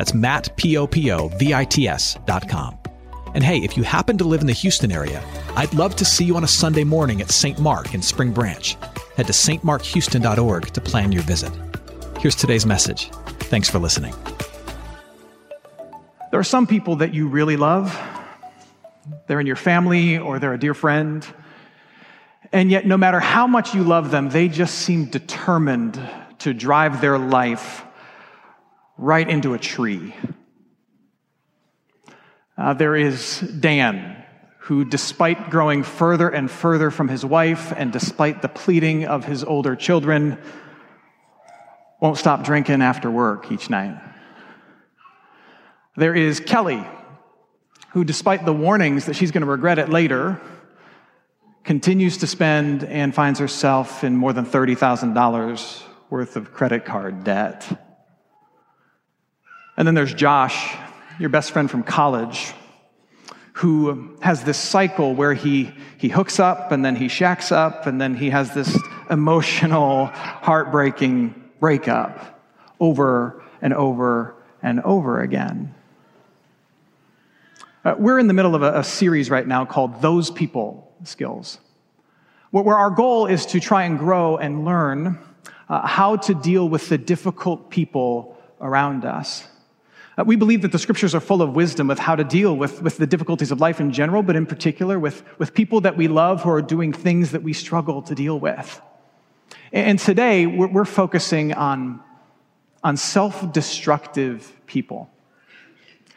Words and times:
That's 0.00 0.14
Matt, 0.14 0.56
P-O-P-O-V-I-T-S 0.56 2.16
dot 2.24 2.48
com. 2.48 2.78
And 3.34 3.44
hey, 3.44 3.58
if 3.58 3.76
you 3.76 3.82
happen 3.82 4.16
to 4.16 4.24
live 4.24 4.40
in 4.40 4.46
the 4.46 4.54
Houston 4.54 4.90
area, 4.90 5.22
I'd 5.56 5.74
love 5.74 5.94
to 5.96 6.06
see 6.06 6.24
you 6.24 6.36
on 6.36 6.42
a 6.42 6.48
Sunday 6.48 6.84
morning 6.84 7.20
at 7.20 7.30
St. 7.30 7.58
Mark 7.58 7.92
in 7.92 8.00
Spring 8.00 8.32
Branch. 8.32 8.78
Head 9.18 9.26
to 9.26 9.34
stmarkhouston.org 9.34 10.68
to 10.68 10.80
plan 10.80 11.12
your 11.12 11.22
visit. 11.24 11.52
Here's 12.18 12.34
today's 12.34 12.64
message. 12.64 13.10
Thanks 13.50 13.68
for 13.68 13.78
listening. 13.78 14.14
There 16.30 16.40
are 16.40 16.44
some 16.44 16.66
people 16.66 16.96
that 16.96 17.12
you 17.12 17.28
really 17.28 17.58
love. 17.58 17.94
They're 19.26 19.40
in 19.40 19.46
your 19.46 19.54
family 19.54 20.16
or 20.16 20.38
they're 20.38 20.54
a 20.54 20.58
dear 20.58 20.72
friend. 20.72 21.26
And 22.52 22.70
yet, 22.70 22.86
no 22.86 22.96
matter 22.96 23.20
how 23.20 23.46
much 23.46 23.74
you 23.74 23.84
love 23.84 24.12
them, 24.12 24.30
they 24.30 24.48
just 24.48 24.76
seem 24.76 25.10
determined 25.10 26.00
to 26.38 26.54
drive 26.54 27.02
their 27.02 27.18
life 27.18 27.84
right 29.00 29.28
into 29.28 29.54
a 29.54 29.58
tree. 29.58 30.14
Uh, 32.58 32.74
there 32.74 32.94
is 32.94 33.40
Dan, 33.40 34.22
who, 34.58 34.84
despite 34.84 35.48
growing 35.48 35.82
further 35.82 36.28
and 36.28 36.50
further 36.50 36.90
from 36.90 37.08
his 37.08 37.24
wife 37.24 37.72
and 37.74 37.92
despite 37.92 38.42
the 38.42 38.48
pleading 38.48 39.06
of 39.06 39.24
his 39.24 39.42
older 39.42 39.74
children, 39.74 40.36
won't 41.98 42.18
stop 42.18 42.44
drinking 42.44 42.82
after 42.82 43.10
work 43.10 43.50
each 43.50 43.70
night. 43.70 43.98
There 45.96 46.14
is 46.14 46.38
Kelly, 46.38 46.86
who, 47.92 48.04
despite 48.04 48.44
the 48.44 48.52
warnings 48.52 49.06
that 49.06 49.16
she's 49.16 49.30
going 49.30 49.44
to 49.44 49.50
regret 49.50 49.78
it 49.78 49.88
later, 49.88 50.38
continues 51.64 52.18
to 52.18 52.26
spend 52.26 52.84
and 52.84 53.14
finds 53.14 53.38
herself 53.38 54.04
in 54.04 54.14
more 54.14 54.34
than 54.34 54.44
$30,000 54.44 55.82
worth 56.10 56.36
of 56.36 56.52
credit 56.52 56.84
card 56.84 57.24
debt. 57.24 57.89
And 59.80 59.86
then 59.86 59.94
there's 59.94 60.12
Josh, 60.12 60.76
your 61.18 61.30
best 61.30 61.52
friend 61.52 61.70
from 61.70 61.84
college, 61.84 62.52
who 63.54 64.14
has 64.20 64.44
this 64.44 64.58
cycle 64.58 65.14
where 65.14 65.32
he, 65.32 65.72
he 65.96 66.08
hooks 66.08 66.38
up 66.38 66.70
and 66.70 66.84
then 66.84 66.96
he 66.96 67.08
shacks 67.08 67.50
up 67.50 67.86
and 67.86 67.98
then 67.98 68.14
he 68.14 68.28
has 68.28 68.52
this 68.52 68.78
emotional, 69.08 70.04
heartbreaking 70.04 71.34
breakup 71.60 72.42
over 72.78 73.42
and 73.62 73.72
over 73.72 74.34
and 74.62 74.82
over 74.82 75.22
again. 75.22 75.74
Uh, 77.82 77.94
we're 77.96 78.18
in 78.18 78.26
the 78.26 78.34
middle 78.34 78.54
of 78.54 78.60
a, 78.60 78.80
a, 78.80 78.84
series 78.84 79.30
right 79.30 79.46
now 79.46 79.64
called 79.64 80.02
Those 80.02 80.30
People 80.30 80.94
Skills, 81.04 81.58
where, 82.50 82.76
our 82.76 82.90
goal 82.90 83.24
is 83.24 83.46
to 83.46 83.60
try 83.60 83.84
and 83.84 83.98
grow 83.98 84.36
and 84.36 84.66
learn 84.66 85.18
uh, 85.70 85.86
how 85.86 86.16
to 86.16 86.34
deal 86.34 86.68
with 86.68 86.90
the 86.90 86.98
difficult 86.98 87.70
people 87.70 88.36
around 88.60 89.06
us. 89.06 89.46
Uh, 90.20 90.24
we 90.24 90.36
believe 90.36 90.60
that 90.62 90.72
the 90.72 90.78
scriptures 90.78 91.14
are 91.14 91.20
full 91.20 91.40
of 91.40 91.54
wisdom 91.54 91.88
with 91.88 91.98
how 91.98 92.14
to 92.14 92.24
deal 92.24 92.54
with, 92.54 92.82
with 92.82 92.98
the 92.98 93.06
difficulties 93.06 93.50
of 93.50 93.60
life 93.60 93.80
in 93.80 93.90
general, 93.90 94.22
but 94.22 94.36
in 94.36 94.44
particular 94.44 94.98
with, 94.98 95.22
with 95.38 95.54
people 95.54 95.80
that 95.80 95.96
we 95.96 96.08
love 96.08 96.42
who 96.42 96.50
are 96.50 96.60
doing 96.60 96.92
things 96.92 97.30
that 97.30 97.42
we 97.42 97.54
struggle 97.54 98.02
to 98.02 98.14
deal 98.14 98.38
with. 98.38 98.82
And 99.72 99.98
today, 99.98 100.46
we're, 100.46 100.66
we're 100.66 100.84
focusing 100.84 101.54
on, 101.54 102.00
on 102.84 102.96
self 102.98 103.50
destructive 103.52 104.54
people. 104.66 105.08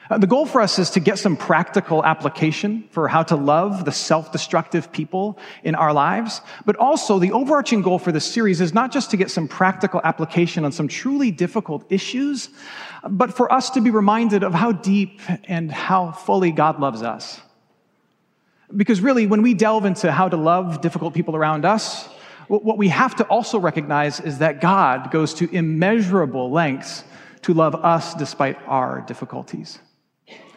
Uh, 0.09 0.17
the 0.17 0.27
goal 0.27 0.45
for 0.45 0.59
us 0.59 0.79
is 0.79 0.89
to 0.89 0.99
get 0.99 1.17
some 1.17 1.37
practical 1.37 2.03
application 2.03 2.83
for 2.91 3.07
how 3.07 3.23
to 3.23 3.35
love 3.35 3.85
the 3.85 3.91
self 3.91 4.31
destructive 4.31 4.91
people 4.91 5.37
in 5.63 5.75
our 5.75 5.93
lives. 5.93 6.41
But 6.65 6.75
also, 6.75 7.19
the 7.19 7.31
overarching 7.31 7.81
goal 7.81 7.99
for 7.99 8.11
this 8.11 8.25
series 8.25 8.59
is 8.59 8.73
not 8.73 8.91
just 8.91 9.11
to 9.11 9.17
get 9.17 9.31
some 9.31 9.47
practical 9.47 10.01
application 10.03 10.65
on 10.65 10.71
some 10.73 10.89
truly 10.89 11.31
difficult 11.31 11.85
issues, 11.89 12.49
but 13.07 13.33
for 13.33 13.51
us 13.51 13.69
to 13.71 13.81
be 13.81 13.91
reminded 13.91 14.43
of 14.43 14.53
how 14.53 14.73
deep 14.73 15.21
and 15.45 15.71
how 15.71 16.11
fully 16.11 16.51
God 16.51 16.79
loves 16.81 17.01
us. 17.01 17.39
Because 18.75 18.99
really, 18.99 19.25
when 19.27 19.41
we 19.41 19.53
delve 19.53 19.85
into 19.85 20.11
how 20.11 20.27
to 20.27 20.37
love 20.37 20.81
difficult 20.81 21.13
people 21.13 21.35
around 21.35 21.63
us, 21.63 22.09
what 22.49 22.77
we 22.77 22.89
have 22.89 23.15
to 23.15 23.23
also 23.25 23.57
recognize 23.57 24.19
is 24.19 24.39
that 24.39 24.59
God 24.59 25.11
goes 25.11 25.33
to 25.35 25.49
immeasurable 25.49 26.51
lengths 26.51 27.05
to 27.43 27.53
love 27.53 27.73
us 27.75 28.13
despite 28.15 28.57
our 28.67 29.01
difficulties. 29.01 29.79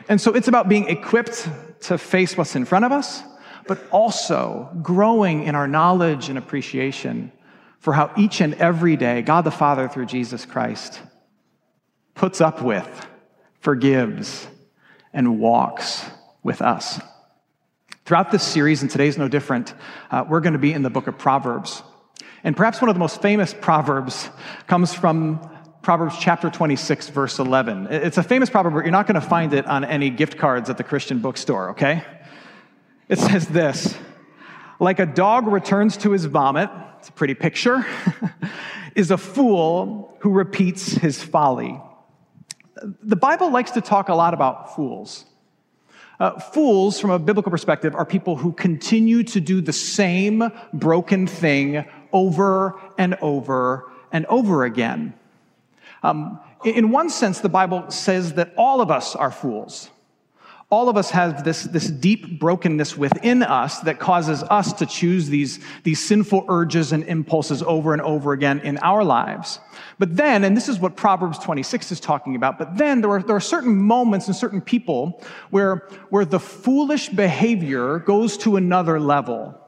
And 0.08 0.20
so 0.20 0.32
it's 0.32 0.48
about 0.48 0.68
being 0.68 0.88
equipped 0.88 1.48
to 1.82 1.98
face 1.98 2.36
what's 2.36 2.56
in 2.56 2.64
front 2.64 2.84
of 2.84 2.92
us, 2.92 3.22
but 3.66 3.78
also 3.90 4.70
growing 4.82 5.44
in 5.44 5.54
our 5.54 5.66
knowledge 5.66 6.28
and 6.28 6.38
appreciation 6.38 7.32
for 7.80 7.92
how 7.92 8.12
each 8.16 8.40
and 8.40 8.54
every 8.54 8.96
day 8.96 9.22
God 9.22 9.42
the 9.42 9.50
Father 9.50 9.88
through 9.88 10.06
Jesus 10.06 10.44
Christ 10.44 11.00
puts 12.14 12.40
up 12.40 12.62
with, 12.62 13.06
forgives, 13.60 14.46
and 15.12 15.38
walks 15.38 16.04
with 16.42 16.62
us. 16.62 17.00
Throughout 18.04 18.30
this 18.30 18.44
series, 18.44 18.82
and 18.82 18.90
today's 18.90 19.18
no 19.18 19.28
different, 19.28 19.74
uh, 20.10 20.24
we're 20.28 20.40
going 20.40 20.52
to 20.52 20.58
be 20.58 20.72
in 20.72 20.82
the 20.82 20.90
book 20.90 21.08
of 21.08 21.18
Proverbs. 21.18 21.82
And 22.44 22.56
perhaps 22.56 22.80
one 22.80 22.88
of 22.88 22.94
the 22.94 23.00
most 23.00 23.20
famous 23.20 23.52
Proverbs 23.52 24.30
comes 24.68 24.94
from 24.94 25.40
Proverbs 25.86 26.16
chapter 26.18 26.50
26, 26.50 27.10
verse 27.10 27.38
11. 27.38 27.86
It's 27.92 28.18
a 28.18 28.22
famous 28.24 28.50
proverb, 28.50 28.74
but 28.74 28.80
you're 28.80 28.90
not 28.90 29.06
going 29.06 29.20
to 29.20 29.20
find 29.20 29.54
it 29.54 29.66
on 29.66 29.84
any 29.84 30.10
gift 30.10 30.36
cards 30.36 30.68
at 30.68 30.78
the 30.78 30.82
Christian 30.82 31.20
bookstore, 31.20 31.70
okay? 31.70 32.02
It 33.08 33.20
says 33.20 33.46
this 33.46 33.96
Like 34.80 34.98
a 34.98 35.06
dog 35.06 35.46
returns 35.46 35.96
to 35.98 36.10
his 36.10 36.24
vomit, 36.24 36.70
it's 36.98 37.08
a 37.08 37.12
pretty 37.12 37.34
picture, 37.34 37.86
is 38.96 39.12
a 39.12 39.16
fool 39.16 40.16
who 40.22 40.30
repeats 40.30 40.90
his 40.90 41.22
folly. 41.22 41.80
The 42.82 43.14
Bible 43.14 43.52
likes 43.52 43.70
to 43.70 43.80
talk 43.80 44.08
a 44.08 44.14
lot 44.16 44.34
about 44.34 44.74
fools. 44.74 45.24
Uh, 46.18 46.40
fools, 46.40 46.98
from 46.98 47.10
a 47.10 47.18
biblical 47.20 47.52
perspective, 47.52 47.94
are 47.94 48.04
people 48.04 48.34
who 48.34 48.50
continue 48.50 49.22
to 49.22 49.40
do 49.40 49.60
the 49.60 49.72
same 49.72 50.50
broken 50.72 51.28
thing 51.28 51.84
over 52.12 52.74
and 52.98 53.14
over 53.20 53.92
and 54.10 54.26
over 54.26 54.64
again. 54.64 55.14
Um, 56.06 56.38
in 56.64 56.90
one 56.90 57.10
sense, 57.10 57.40
the 57.40 57.48
Bible 57.48 57.90
says 57.90 58.34
that 58.34 58.54
all 58.56 58.80
of 58.80 58.90
us 58.90 59.16
are 59.16 59.32
fools. 59.32 59.90
All 60.68 60.88
of 60.88 60.96
us 60.96 61.10
have 61.10 61.44
this, 61.44 61.64
this 61.64 61.88
deep 61.88 62.40
brokenness 62.40 62.96
within 62.96 63.42
us 63.42 63.80
that 63.80 63.98
causes 63.98 64.42
us 64.44 64.72
to 64.74 64.86
choose 64.86 65.28
these, 65.28 65.60
these 65.84 66.04
sinful 66.04 66.44
urges 66.48 66.92
and 66.92 67.04
impulses 67.04 67.62
over 67.62 67.92
and 67.92 68.02
over 68.02 68.32
again 68.32 68.60
in 68.60 68.78
our 68.78 69.04
lives. 69.04 69.60
But 69.98 70.16
then, 70.16 70.42
and 70.44 70.56
this 70.56 70.68
is 70.68 70.80
what 70.80 70.96
Proverbs 70.96 71.38
26 71.38 71.92
is 71.92 72.00
talking 72.00 72.34
about, 72.34 72.58
but 72.58 72.76
then 72.76 73.00
there 73.00 73.10
are, 73.10 73.22
there 73.22 73.36
are 73.36 73.40
certain 73.40 73.76
moments 73.76 74.26
and 74.26 74.34
certain 74.34 74.60
people 74.60 75.24
where, 75.50 75.88
where 76.10 76.24
the 76.24 76.40
foolish 76.40 77.08
behavior 77.08 78.00
goes 78.00 78.36
to 78.38 78.56
another 78.56 78.98
level. 78.98 79.60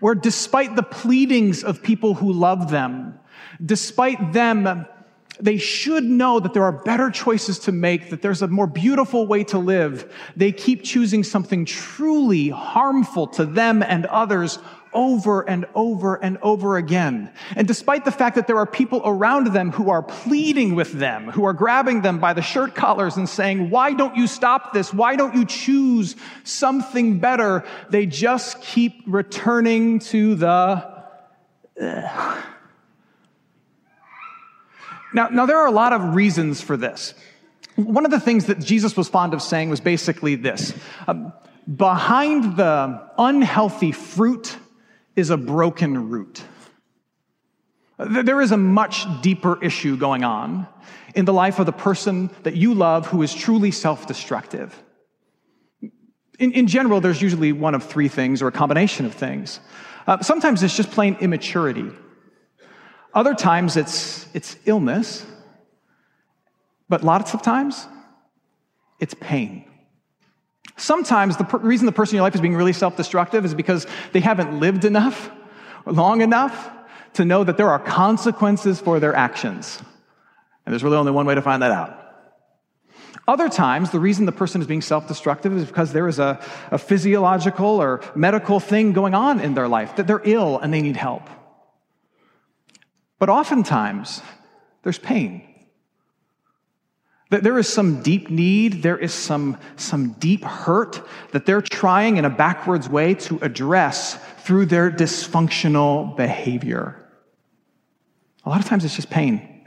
Where 0.00 0.14
despite 0.14 0.76
the 0.76 0.84
pleadings 0.84 1.62
of 1.64 1.82
people 1.82 2.14
who 2.14 2.32
love 2.32 2.70
them, 2.70 3.18
despite 3.64 4.32
them 4.32 4.86
they 5.40 5.56
should 5.56 6.04
know 6.04 6.40
that 6.40 6.52
there 6.52 6.64
are 6.64 6.72
better 6.72 7.10
choices 7.10 7.58
to 7.60 7.72
make, 7.72 8.10
that 8.10 8.22
there's 8.22 8.42
a 8.42 8.48
more 8.48 8.66
beautiful 8.66 9.26
way 9.26 9.44
to 9.44 9.58
live. 9.58 10.12
They 10.36 10.52
keep 10.52 10.82
choosing 10.82 11.22
something 11.24 11.64
truly 11.64 12.48
harmful 12.48 13.28
to 13.28 13.44
them 13.44 13.82
and 13.82 14.06
others 14.06 14.58
over 14.92 15.48
and 15.48 15.66
over 15.74 16.16
and 16.16 16.38
over 16.38 16.76
again. 16.76 17.30
And 17.54 17.68
despite 17.68 18.04
the 18.04 18.10
fact 18.10 18.36
that 18.36 18.46
there 18.46 18.56
are 18.56 18.66
people 18.66 19.02
around 19.04 19.48
them 19.48 19.70
who 19.70 19.90
are 19.90 20.02
pleading 20.02 20.74
with 20.74 20.92
them, 20.92 21.30
who 21.30 21.44
are 21.44 21.52
grabbing 21.52 22.02
them 22.02 22.18
by 22.18 22.32
the 22.32 22.42
shirt 22.42 22.74
collars 22.74 23.16
and 23.16 23.28
saying, 23.28 23.70
why 23.70 23.92
don't 23.92 24.16
you 24.16 24.26
stop 24.26 24.72
this? 24.72 24.92
Why 24.92 25.14
don't 25.14 25.34
you 25.34 25.44
choose 25.44 26.16
something 26.44 27.18
better? 27.18 27.64
They 27.90 28.06
just 28.06 28.62
keep 28.62 29.02
returning 29.06 29.98
to 30.00 30.34
the, 30.34 30.98
Ugh. 31.80 32.44
Now, 35.12 35.28
now, 35.28 35.46
there 35.46 35.58
are 35.58 35.66
a 35.66 35.72
lot 35.72 35.92
of 35.92 36.14
reasons 36.14 36.60
for 36.60 36.76
this. 36.76 37.14
One 37.76 38.04
of 38.04 38.10
the 38.10 38.20
things 38.20 38.46
that 38.46 38.58
Jesus 38.58 38.96
was 38.96 39.08
fond 39.08 39.34
of 39.34 39.40
saying 39.40 39.70
was 39.70 39.80
basically 39.80 40.34
this 40.34 40.74
um, 41.06 41.32
Behind 41.74 42.56
the 42.56 43.10
unhealthy 43.18 43.92
fruit 43.92 44.56
is 45.16 45.28
a 45.28 45.36
broken 45.36 46.08
root. 46.08 46.42
There 47.98 48.40
is 48.40 48.52
a 48.52 48.56
much 48.56 49.04
deeper 49.22 49.62
issue 49.62 49.96
going 49.96 50.24
on 50.24 50.66
in 51.14 51.24
the 51.24 51.32
life 51.32 51.58
of 51.58 51.66
the 51.66 51.72
person 51.72 52.30
that 52.44 52.54
you 52.54 52.72
love 52.72 53.06
who 53.08 53.22
is 53.22 53.34
truly 53.34 53.70
self 53.70 54.06
destructive? 54.06 54.82
In, 56.38 56.52
in, 56.52 56.68
general, 56.68 57.00
there's 57.00 57.20
usually 57.20 57.50
one 57.50 57.74
of 57.74 57.82
three 57.82 58.06
things 58.06 58.40
or 58.40 58.46
a 58.46 58.52
combination 58.52 59.04
of 59.04 59.12
things. 59.12 59.58
Uh, 60.06 60.22
sometimes 60.22 60.62
it's 60.62 60.76
just 60.76 60.92
plain 60.92 61.16
immaturity. 61.20 61.90
Other 63.18 63.34
times 63.34 63.76
it's, 63.76 64.28
it's 64.32 64.56
illness. 64.64 65.26
But 66.88 67.02
lots 67.02 67.34
of 67.34 67.42
times, 67.42 67.84
it's 69.00 69.12
pain. 69.14 69.64
Sometimes 70.76 71.36
the 71.36 71.42
per- 71.42 71.58
reason 71.58 71.86
the 71.86 71.90
person 71.90 72.14
in 72.14 72.18
your 72.18 72.22
life 72.22 72.36
is 72.36 72.40
being 72.40 72.54
really 72.54 72.72
self 72.72 72.96
destructive 72.96 73.44
is 73.44 73.54
because 73.54 73.88
they 74.12 74.20
haven't 74.20 74.60
lived 74.60 74.84
enough 74.84 75.32
long 75.84 76.20
enough 76.20 76.70
to 77.14 77.24
know 77.24 77.42
that 77.42 77.56
there 77.56 77.68
are 77.68 77.80
consequences 77.80 78.78
for 78.78 79.00
their 79.00 79.16
actions. 79.16 79.82
And 80.64 80.72
there's 80.72 80.84
really 80.84 80.96
only 80.96 81.10
one 81.10 81.26
way 81.26 81.34
to 81.34 81.42
find 81.42 81.60
that 81.64 81.72
out. 81.72 81.98
Other 83.26 83.48
times, 83.48 83.90
the 83.90 83.98
reason 83.98 84.26
the 84.26 84.32
person 84.32 84.60
is 84.60 84.68
being 84.68 84.80
self 84.80 85.08
destructive 85.08 85.56
is 85.56 85.64
because 85.64 85.92
there 85.92 86.06
is 86.06 86.20
a, 86.20 86.40
a 86.70 86.78
physiological 86.78 87.82
or 87.82 88.00
medical 88.14 88.60
thing 88.60 88.92
going 88.92 89.16
on 89.16 89.40
in 89.40 89.54
their 89.54 89.66
life, 89.66 89.96
that 89.96 90.06
they're 90.06 90.22
ill 90.22 90.60
and 90.60 90.72
they 90.72 90.82
need 90.82 90.96
help. 90.96 91.28
But 93.18 93.28
oftentimes, 93.28 94.22
there's 94.82 94.98
pain. 94.98 95.42
That 97.30 97.42
there 97.42 97.58
is 97.58 97.68
some 97.68 98.02
deep 98.02 98.30
need, 98.30 98.82
there 98.82 98.96
is 98.96 99.12
some, 99.12 99.58
some 99.76 100.12
deep 100.12 100.44
hurt 100.44 101.06
that 101.32 101.44
they're 101.44 101.60
trying 101.60 102.16
in 102.16 102.24
a 102.24 102.30
backwards 102.30 102.88
way 102.88 103.14
to 103.14 103.38
address 103.42 104.14
through 104.38 104.66
their 104.66 104.90
dysfunctional 104.90 106.16
behavior. 106.16 107.04
A 108.46 108.48
lot 108.48 108.60
of 108.60 108.66
times 108.66 108.84
it's 108.84 108.96
just 108.96 109.10
pain 109.10 109.58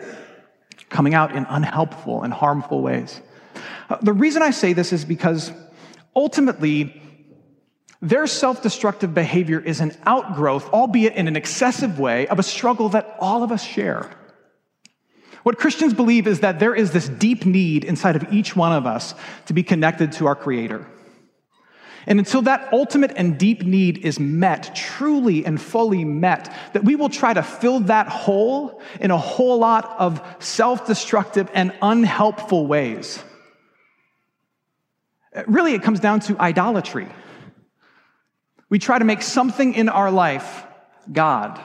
coming 0.91 1.13
out 1.13 1.35
in 1.35 1.45
unhelpful 1.49 2.21
and 2.21 2.33
harmful 2.33 2.81
ways. 2.81 3.21
Uh, 3.89 3.97
the 4.01 4.13
reason 4.13 4.41
I 4.41 4.51
say 4.51 4.73
this 4.73 4.93
is 4.93 5.05
because 5.05 5.51
ultimately, 6.15 7.00
their 8.01 8.25
self 8.25 8.61
destructive 8.61 9.13
behavior 9.13 9.59
is 9.59 9.79
an 9.79 9.95
outgrowth, 10.05 10.71
albeit 10.73 11.15
in 11.15 11.27
an 11.27 11.35
excessive 11.35 11.99
way, 11.99 12.27
of 12.27 12.39
a 12.39 12.43
struggle 12.43 12.89
that 12.89 13.15
all 13.19 13.43
of 13.43 13.51
us 13.51 13.63
share. 13.63 14.09
What 15.43 15.57
Christians 15.57 15.93
believe 15.93 16.27
is 16.27 16.41
that 16.41 16.59
there 16.59 16.75
is 16.75 16.91
this 16.91 17.07
deep 17.07 17.45
need 17.45 17.83
inside 17.83 18.15
of 18.15 18.31
each 18.31 18.55
one 18.55 18.73
of 18.73 18.85
us 18.85 19.13
to 19.47 19.53
be 19.53 19.63
connected 19.63 20.11
to 20.13 20.27
our 20.27 20.35
Creator. 20.35 20.85
And 22.07 22.17
until 22.17 22.41
that 22.43 22.73
ultimate 22.73 23.13
and 23.15 23.37
deep 23.37 23.61
need 23.61 23.99
is 23.99 24.19
met, 24.19 24.75
truly 24.75 25.45
and 25.45 25.61
fully 25.61 26.03
met, 26.03 26.51
that 26.73 26.83
we 26.83 26.95
will 26.95 27.09
try 27.09 27.33
to 27.33 27.43
fill 27.43 27.81
that 27.81 28.07
hole 28.07 28.81
in 28.99 29.11
a 29.11 29.17
whole 29.17 29.59
lot 29.59 29.95
of 29.99 30.21
self 30.39 30.87
destructive 30.87 31.49
and 31.53 31.71
unhelpful 31.81 32.65
ways. 32.65 33.23
Really, 35.45 35.73
it 35.73 35.83
comes 35.83 35.99
down 35.99 36.19
to 36.21 36.39
idolatry. 36.39 37.07
We 38.71 38.79
try 38.79 38.97
to 38.97 39.05
make 39.05 39.21
something 39.21 39.75
in 39.75 39.89
our 39.89 40.09
life 40.09 40.65
God 41.11 41.59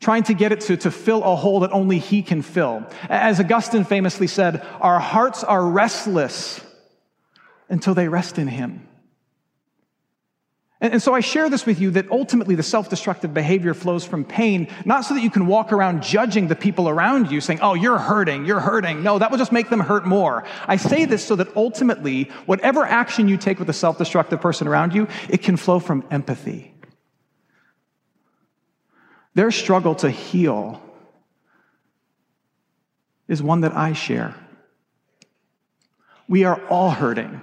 trying 0.00 0.22
to 0.22 0.34
get 0.34 0.52
it 0.52 0.60
to, 0.60 0.76
to 0.76 0.90
fill 0.90 1.24
a 1.24 1.34
hole 1.34 1.60
that 1.60 1.72
only 1.72 1.98
He 1.98 2.22
can 2.22 2.42
fill. 2.42 2.86
As 3.08 3.40
Augustine 3.40 3.84
famously 3.84 4.26
said, 4.26 4.64
our 4.80 5.00
hearts 5.00 5.42
are 5.42 5.66
restless 5.66 6.60
until 7.68 7.94
they 7.94 8.06
rest 8.06 8.38
in 8.38 8.46
Him. 8.46 8.86
And, 10.92 11.02
so 11.02 11.14
I 11.14 11.20
share 11.20 11.50
this 11.50 11.66
with 11.66 11.80
you 11.80 11.90
that 11.92 12.10
ultimately 12.10 12.54
the 12.54 12.62
self 12.62 12.88
destructive 12.88 13.34
behavior 13.34 13.74
flows 13.74 14.04
from 14.04 14.24
pain, 14.24 14.68
not 14.84 15.04
so 15.04 15.14
that 15.14 15.22
you 15.22 15.30
can 15.30 15.46
walk 15.46 15.72
around 15.72 16.02
judging 16.02 16.48
the 16.48 16.56
people 16.56 16.88
around 16.88 17.30
you, 17.30 17.40
saying, 17.40 17.60
Oh, 17.62 17.74
you're 17.74 17.98
hurting, 17.98 18.44
you're 18.44 18.60
hurting. 18.60 19.02
No, 19.02 19.18
that 19.18 19.30
will 19.30 19.38
just 19.38 19.52
make 19.52 19.68
them 19.70 19.80
hurt 19.80 20.06
more. 20.06 20.44
I 20.66 20.76
say 20.76 21.04
this 21.04 21.24
so 21.24 21.36
that 21.36 21.54
ultimately, 21.56 22.24
whatever 22.46 22.84
action 22.84 23.28
you 23.28 23.36
take 23.36 23.58
with 23.58 23.70
a 23.70 23.74
self 23.74 23.98
destructive 23.98 24.40
person 24.40 24.68
around 24.68 24.94
you, 24.94 25.08
it 25.28 25.42
can 25.42 25.56
flow 25.56 25.78
from 25.78 26.04
empathy. 26.10 26.74
Their 29.34 29.50
struggle 29.50 29.94
to 29.96 30.10
heal 30.10 30.82
is 33.28 33.42
one 33.42 33.60
that 33.62 33.76
I 33.76 33.92
share. 33.92 34.34
We 36.28 36.44
are 36.44 36.60
all 36.68 36.90
hurting. 36.90 37.42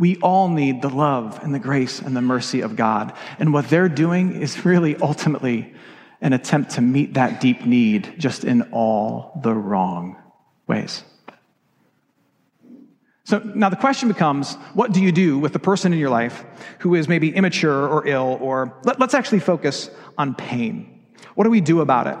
We 0.00 0.16
all 0.16 0.48
need 0.48 0.80
the 0.80 0.88
love 0.88 1.38
and 1.42 1.54
the 1.54 1.58
grace 1.58 2.00
and 2.00 2.16
the 2.16 2.22
mercy 2.22 2.62
of 2.62 2.74
God. 2.74 3.12
And 3.38 3.52
what 3.52 3.68
they're 3.68 3.90
doing 3.90 4.40
is 4.40 4.64
really 4.64 4.96
ultimately 4.96 5.74
an 6.22 6.32
attempt 6.32 6.70
to 6.72 6.80
meet 6.80 7.14
that 7.14 7.38
deep 7.38 7.66
need 7.66 8.14
just 8.16 8.44
in 8.44 8.62
all 8.72 9.38
the 9.42 9.52
wrong 9.52 10.16
ways. 10.66 11.04
So 13.24 13.40
now 13.54 13.68
the 13.68 13.76
question 13.76 14.08
becomes 14.08 14.54
what 14.72 14.92
do 14.92 15.02
you 15.02 15.12
do 15.12 15.38
with 15.38 15.52
the 15.52 15.58
person 15.58 15.92
in 15.92 15.98
your 15.98 16.08
life 16.08 16.44
who 16.78 16.94
is 16.94 17.06
maybe 17.06 17.36
immature 17.36 17.86
or 17.86 18.06
ill, 18.08 18.38
or 18.40 18.80
let, 18.84 19.00
us 19.02 19.12
actually 19.12 19.40
focus 19.40 19.90
on 20.16 20.34
pain. 20.34 21.04
What 21.34 21.44
do 21.44 21.50
we 21.50 21.60
do 21.60 21.82
about 21.82 22.06
it? 22.06 22.16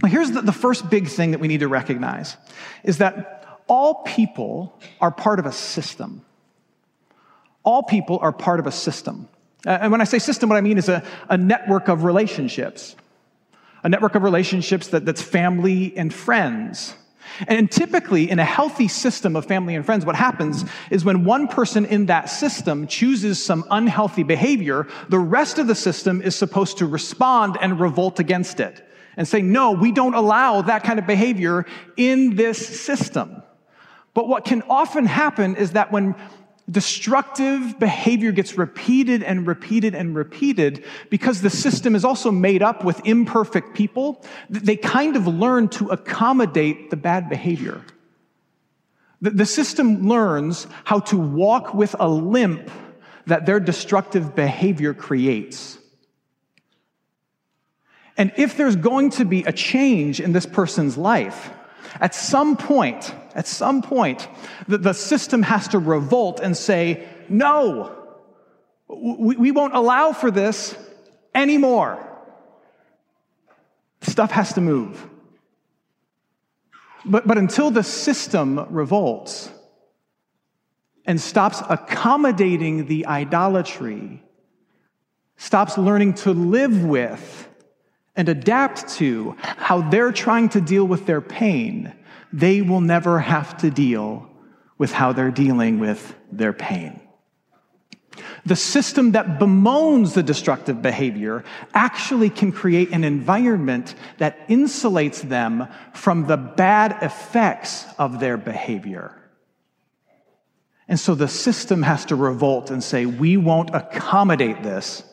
Well, 0.00 0.12
here's 0.12 0.30
the, 0.30 0.42
the 0.42 0.52
first 0.52 0.88
big 0.88 1.08
thing 1.08 1.32
that 1.32 1.40
we 1.40 1.48
need 1.48 1.60
to 1.60 1.68
recognize 1.68 2.36
is 2.84 2.98
that 2.98 3.62
all 3.66 4.04
people 4.04 4.80
are 5.00 5.10
part 5.10 5.40
of 5.40 5.46
a 5.46 5.52
system. 5.52 6.24
All 7.62 7.82
people 7.82 8.18
are 8.20 8.32
part 8.32 8.60
of 8.60 8.66
a 8.66 8.72
system. 8.72 9.28
Uh, 9.66 9.78
and 9.82 9.92
when 9.92 10.00
I 10.00 10.04
say 10.04 10.18
system, 10.18 10.48
what 10.48 10.56
I 10.56 10.62
mean 10.62 10.78
is 10.78 10.88
a, 10.88 11.02
a 11.28 11.36
network 11.36 11.88
of 11.88 12.04
relationships, 12.04 12.96
a 13.82 13.88
network 13.88 14.14
of 14.14 14.22
relationships 14.22 14.88
that, 14.88 15.04
that's 15.04 15.22
family 15.22 15.96
and 15.96 16.12
friends. 16.12 16.94
And 17.46 17.70
typically, 17.70 18.30
in 18.30 18.38
a 18.38 18.44
healthy 18.44 18.88
system 18.88 19.36
of 19.36 19.46
family 19.46 19.74
and 19.74 19.84
friends, 19.84 20.04
what 20.04 20.16
happens 20.16 20.64
is 20.90 21.04
when 21.04 21.24
one 21.24 21.48
person 21.48 21.84
in 21.86 22.06
that 22.06 22.28
system 22.28 22.86
chooses 22.86 23.42
some 23.42 23.64
unhealthy 23.70 24.22
behavior, 24.22 24.88
the 25.08 25.18
rest 25.18 25.58
of 25.58 25.66
the 25.66 25.74
system 25.74 26.20
is 26.22 26.34
supposed 26.34 26.78
to 26.78 26.86
respond 26.86 27.56
and 27.60 27.80
revolt 27.80 28.18
against 28.18 28.60
it 28.60 28.86
and 29.16 29.28
say, 29.28 29.42
no, 29.42 29.72
we 29.72 29.92
don't 29.92 30.14
allow 30.14 30.62
that 30.62 30.82
kind 30.82 30.98
of 30.98 31.06
behavior 31.06 31.66
in 31.96 32.36
this 32.36 32.80
system. 32.80 33.42
But 34.12 34.28
what 34.28 34.44
can 34.44 34.62
often 34.62 35.06
happen 35.06 35.56
is 35.56 35.72
that 35.72 35.92
when 35.92 36.14
destructive 36.70 37.78
behavior 37.78 38.32
gets 38.32 38.56
repeated 38.56 39.22
and 39.22 39.46
repeated 39.46 39.94
and 39.94 40.14
repeated 40.14 40.84
because 41.08 41.40
the 41.40 41.50
system 41.50 41.94
is 41.94 42.04
also 42.04 42.30
made 42.30 42.62
up 42.62 42.84
with 42.84 43.00
imperfect 43.04 43.74
people. 43.74 44.24
They 44.48 44.76
kind 44.76 45.16
of 45.16 45.26
learn 45.26 45.68
to 45.70 45.88
accommodate 45.88 46.90
the 46.90 46.96
bad 46.96 47.28
behavior. 47.28 47.82
The 49.20 49.46
system 49.46 50.08
learns 50.08 50.66
how 50.84 51.00
to 51.00 51.16
walk 51.18 51.74
with 51.74 51.94
a 52.00 52.08
limp 52.08 52.70
that 53.26 53.44
their 53.44 53.60
destructive 53.60 54.34
behavior 54.34 54.94
creates. 54.94 55.78
And 58.16 58.32
if 58.36 58.56
there's 58.56 58.76
going 58.76 59.10
to 59.10 59.24
be 59.24 59.44
a 59.44 59.52
change 59.52 60.20
in 60.20 60.32
this 60.32 60.46
person's 60.46 60.96
life, 60.96 61.50
at 62.00 62.14
some 62.14 62.56
point, 62.56 63.14
at 63.34 63.46
some 63.46 63.82
point, 63.82 64.28
the, 64.68 64.78
the 64.78 64.92
system 64.92 65.42
has 65.42 65.68
to 65.68 65.78
revolt 65.78 66.40
and 66.40 66.56
say, 66.56 67.06
no, 67.28 67.96
we, 68.88 69.36
we 69.36 69.50
won't 69.50 69.74
allow 69.74 70.12
for 70.12 70.30
this 70.30 70.76
anymore. 71.34 72.06
Stuff 74.02 74.30
has 74.30 74.54
to 74.54 74.60
move. 74.60 75.06
But, 77.04 77.26
but 77.26 77.38
until 77.38 77.70
the 77.70 77.82
system 77.82 78.66
revolts 78.70 79.50
and 81.06 81.20
stops 81.20 81.62
accommodating 81.68 82.86
the 82.86 83.06
idolatry, 83.06 84.22
stops 85.36 85.78
learning 85.78 86.14
to 86.14 86.32
live 86.32 86.84
with 86.84 87.48
and 88.16 88.28
adapt 88.28 88.88
to 88.96 89.36
how 89.40 89.88
they're 89.88 90.12
trying 90.12 90.48
to 90.50 90.60
deal 90.60 90.84
with 90.84 91.06
their 91.06 91.20
pain, 91.20 91.92
they 92.32 92.62
will 92.62 92.80
never 92.80 93.18
have 93.20 93.56
to 93.58 93.70
deal 93.70 94.28
with 94.78 94.92
how 94.92 95.12
they're 95.12 95.30
dealing 95.30 95.78
with 95.78 96.14
their 96.32 96.52
pain. 96.52 97.00
The 98.44 98.56
system 98.56 99.12
that 99.12 99.38
bemoans 99.38 100.14
the 100.14 100.22
destructive 100.22 100.82
behavior 100.82 101.44
actually 101.74 102.30
can 102.30 102.52
create 102.52 102.90
an 102.90 103.04
environment 103.04 103.94
that 104.18 104.48
insulates 104.48 105.20
them 105.20 105.68
from 105.92 106.26
the 106.26 106.36
bad 106.36 106.96
effects 107.02 107.84
of 107.98 108.18
their 108.18 108.36
behavior. 108.36 109.16
And 110.88 110.98
so 110.98 111.14
the 111.14 111.28
system 111.28 111.82
has 111.82 112.06
to 112.06 112.16
revolt 112.16 112.70
and 112.70 112.82
say, 112.82 113.06
we 113.06 113.36
won't 113.36 113.74
accommodate 113.74 114.62
this 114.62 115.04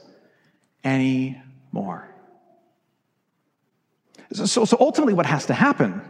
anymore. 0.84 2.16
So, 4.34 4.66
so 4.66 4.78
ultimately, 4.80 5.14
what 5.14 5.26
has 5.26 5.46
to 5.48 5.54
happen 5.54 6.02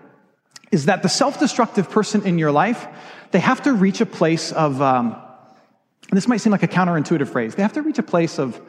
is 0.71 0.85
that 0.85 1.03
the 1.03 1.09
self 1.09 1.39
destructive 1.39 1.89
person 1.89 2.25
in 2.25 2.37
your 2.37 2.51
life, 2.51 2.87
they 3.31 3.39
have 3.39 3.61
to 3.63 3.73
reach 3.73 4.01
a 4.01 4.05
place 4.05 4.51
of, 4.51 4.81
um, 4.81 5.15
this 6.11 6.27
might 6.27 6.37
seem 6.37 6.51
like 6.51 6.63
a 6.63 6.67
counterintuitive 6.67 7.27
phrase, 7.29 7.55
they 7.55 7.61
have 7.61 7.73
to 7.73 7.81
reach 7.81 7.99
a 7.99 8.03
place 8.03 8.39
of, 8.39 8.59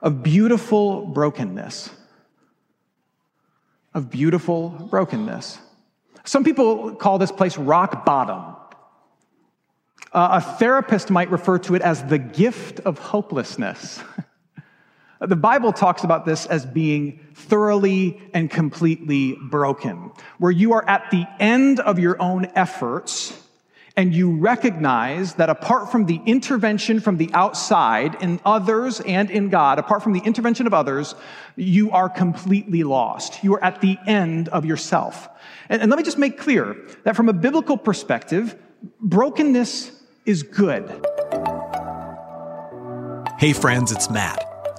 of 0.00 0.22
beautiful 0.22 1.06
brokenness. 1.06 1.90
Of 3.94 4.10
beautiful 4.10 4.70
brokenness. 4.70 5.58
Some 6.24 6.44
people 6.44 6.94
call 6.94 7.18
this 7.18 7.32
place 7.32 7.58
rock 7.58 8.04
bottom. 8.04 8.56
Uh, 10.12 10.28
a 10.32 10.40
therapist 10.40 11.10
might 11.10 11.30
refer 11.30 11.58
to 11.58 11.74
it 11.74 11.82
as 11.82 12.04
the 12.04 12.18
gift 12.18 12.80
of 12.80 12.98
hopelessness. 12.98 14.02
the 15.28 15.36
Bible 15.36 15.72
talks 15.72 16.04
about 16.04 16.24
this 16.24 16.46
as 16.46 16.66
being 16.66 17.20
thoroughly 17.34 18.20
and 18.34 18.50
completely 18.50 19.36
broken, 19.40 20.10
where 20.38 20.50
you 20.50 20.72
are 20.72 20.88
at 20.88 21.10
the 21.10 21.26
end 21.38 21.80
of 21.80 21.98
your 21.98 22.20
own 22.20 22.46
efforts 22.54 23.38
and 23.96 24.14
you 24.14 24.38
recognize 24.38 25.34
that 25.34 25.50
apart 25.50 25.92
from 25.92 26.06
the 26.06 26.20
intervention 26.24 26.98
from 26.98 27.18
the 27.18 27.30
outside 27.34 28.16
in 28.22 28.40
others 28.44 29.00
and 29.00 29.30
in 29.30 29.50
God, 29.50 29.78
apart 29.78 30.02
from 30.02 30.14
the 30.14 30.20
intervention 30.20 30.66
of 30.66 30.72
others, 30.72 31.14
you 31.56 31.90
are 31.90 32.08
completely 32.08 32.84
lost. 32.84 33.44
You 33.44 33.54
are 33.54 33.62
at 33.62 33.80
the 33.80 33.98
end 34.06 34.48
of 34.48 34.64
yourself. 34.64 35.28
And, 35.68 35.82
and 35.82 35.90
let 35.90 35.98
me 35.98 36.04
just 36.04 36.18
make 36.18 36.38
clear 36.38 36.76
that 37.04 37.16
from 37.16 37.28
a 37.28 37.34
biblical 37.34 37.76
perspective, 37.76 38.56
brokenness 39.00 39.92
is 40.24 40.42
good. 40.42 40.88
Hey, 43.38 43.52
friends, 43.52 43.92
it's 43.92 44.08
Matt. 44.08 44.51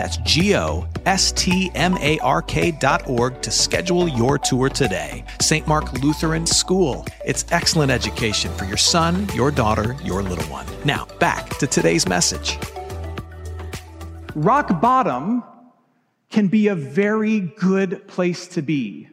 That's 0.00 0.16
G 0.16 0.56
O 0.56 0.86
S 1.04 1.30
T 1.30 1.70
M 1.74 1.98
A 1.98 2.18
R 2.20 2.40
K 2.40 2.70
dot 2.70 3.06
org 3.06 3.42
to 3.42 3.50
schedule 3.50 4.08
your 4.08 4.38
tour 4.38 4.70
today. 4.70 5.22
St. 5.42 5.66
Mark 5.66 5.92
Lutheran 5.92 6.46
School. 6.46 7.04
It's 7.22 7.44
excellent 7.50 7.92
education 7.92 8.50
for 8.54 8.64
your 8.64 8.78
son, 8.78 9.28
your 9.34 9.50
daughter, 9.50 9.96
your 10.02 10.22
little 10.22 10.44
one. 10.44 10.64
Now, 10.86 11.06
back 11.18 11.50
to 11.58 11.66
today's 11.66 12.08
message. 12.08 12.56
Rock 14.34 14.80
bottom 14.80 15.44
can 16.30 16.48
be 16.48 16.68
a 16.68 16.74
very 16.74 17.40
good 17.40 18.08
place 18.08 18.48
to 18.48 18.62
be. 18.62 19.09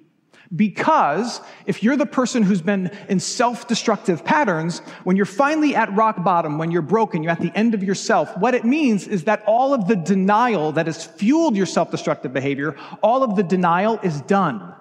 Because 0.55 1.41
if 1.65 1.83
you're 1.83 1.97
the 1.97 2.05
person 2.05 2.43
who's 2.43 2.61
been 2.61 2.89
in 3.09 3.19
self 3.19 3.67
destructive 3.67 4.23
patterns, 4.23 4.79
when 5.03 5.17
you're 5.17 5.25
finally 5.25 5.75
at 5.75 5.93
rock 5.93 6.23
bottom, 6.23 6.57
when 6.57 6.71
you're 6.71 6.81
broken, 6.81 7.21
you're 7.21 7.31
at 7.31 7.41
the 7.41 7.51
end 7.55 7.73
of 7.73 7.83
yourself, 7.83 8.35
what 8.37 8.55
it 8.55 8.63
means 8.63 9.07
is 9.07 9.25
that 9.25 9.43
all 9.45 9.73
of 9.73 9.87
the 9.87 9.95
denial 9.95 10.71
that 10.73 10.85
has 10.85 11.05
fueled 11.05 11.57
your 11.57 11.65
self 11.65 11.91
destructive 11.91 12.33
behavior, 12.33 12.75
all 13.03 13.23
of 13.23 13.35
the 13.35 13.43
denial 13.43 13.99
is 14.03 14.21
done. 14.21 14.73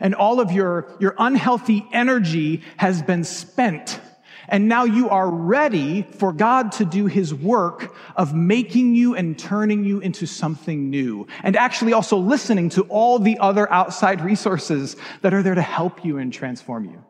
And 0.00 0.14
all 0.14 0.40
of 0.40 0.52
your, 0.52 0.88
your 1.00 1.14
unhealthy 1.18 1.84
energy 1.92 2.62
has 2.76 3.02
been 3.02 3.24
spent. 3.24 4.00
And 4.48 4.66
now 4.66 4.84
you 4.84 5.10
are 5.10 5.30
ready 5.30 6.02
for 6.02 6.32
God 6.32 6.72
to 6.72 6.84
do 6.84 7.06
his 7.06 7.34
work 7.34 7.94
of 8.16 8.34
making 8.34 8.94
you 8.94 9.14
and 9.14 9.38
turning 9.38 9.84
you 9.84 10.00
into 10.00 10.26
something 10.26 10.88
new. 10.88 11.26
And 11.42 11.54
actually 11.54 11.92
also 11.92 12.16
listening 12.16 12.70
to 12.70 12.82
all 12.82 13.18
the 13.18 13.38
other 13.38 13.70
outside 13.70 14.22
resources 14.22 14.96
that 15.20 15.34
are 15.34 15.42
there 15.42 15.54
to 15.54 15.62
help 15.62 16.04
you 16.04 16.16
and 16.16 16.32
transform 16.32 16.86
you. 16.86 17.04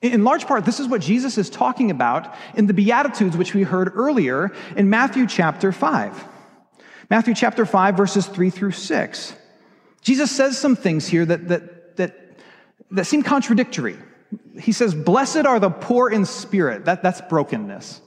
In 0.00 0.24
large 0.24 0.46
part, 0.46 0.64
this 0.64 0.80
is 0.80 0.86
what 0.86 1.00
Jesus 1.02 1.36
is 1.38 1.50
talking 1.50 1.90
about 1.90 2.34
in 2.54 2.66
the 2.66 2.74
Beatitudes, 2.74 3.36
which 3.36 3.52
we 3.52 3.64
heard 3.64 3.92
earlier 3.94 4.52
in 4.76 4.88
Matthew 4.88 5.26
chapter 5.26 5.72
5. 5.72 6.24
Matthew 7.10 7.34
chapter 7.34 7.66
5, 7.66 7.96
verses 7.96 8.26
3 8.26 8.50
through 8.50 8.70
6. 8.70 9.34
Jesus 10.00 10.30
says 10.30 10.56
some 10.56 10.76
things 10.76 11.06
here 11.08 11.26
that, 11.26 11.48
that, 11.48 11.96
that, 11.96 12.38
that 12.92 13.06
seem 13.06 13.22
contradictory 13.22 13.98
he 14.60 14.72
says, 14.72 14.94
Blessed 14.94 15.46
are 15.46 15.60
the 15.60 15.70
poor 15.70 16.10
in 16.10 16.24
spirit. 16.24 16.84
That, 16.84 17.02
that's 17.02 17.20
brokenness. 17.22 18.00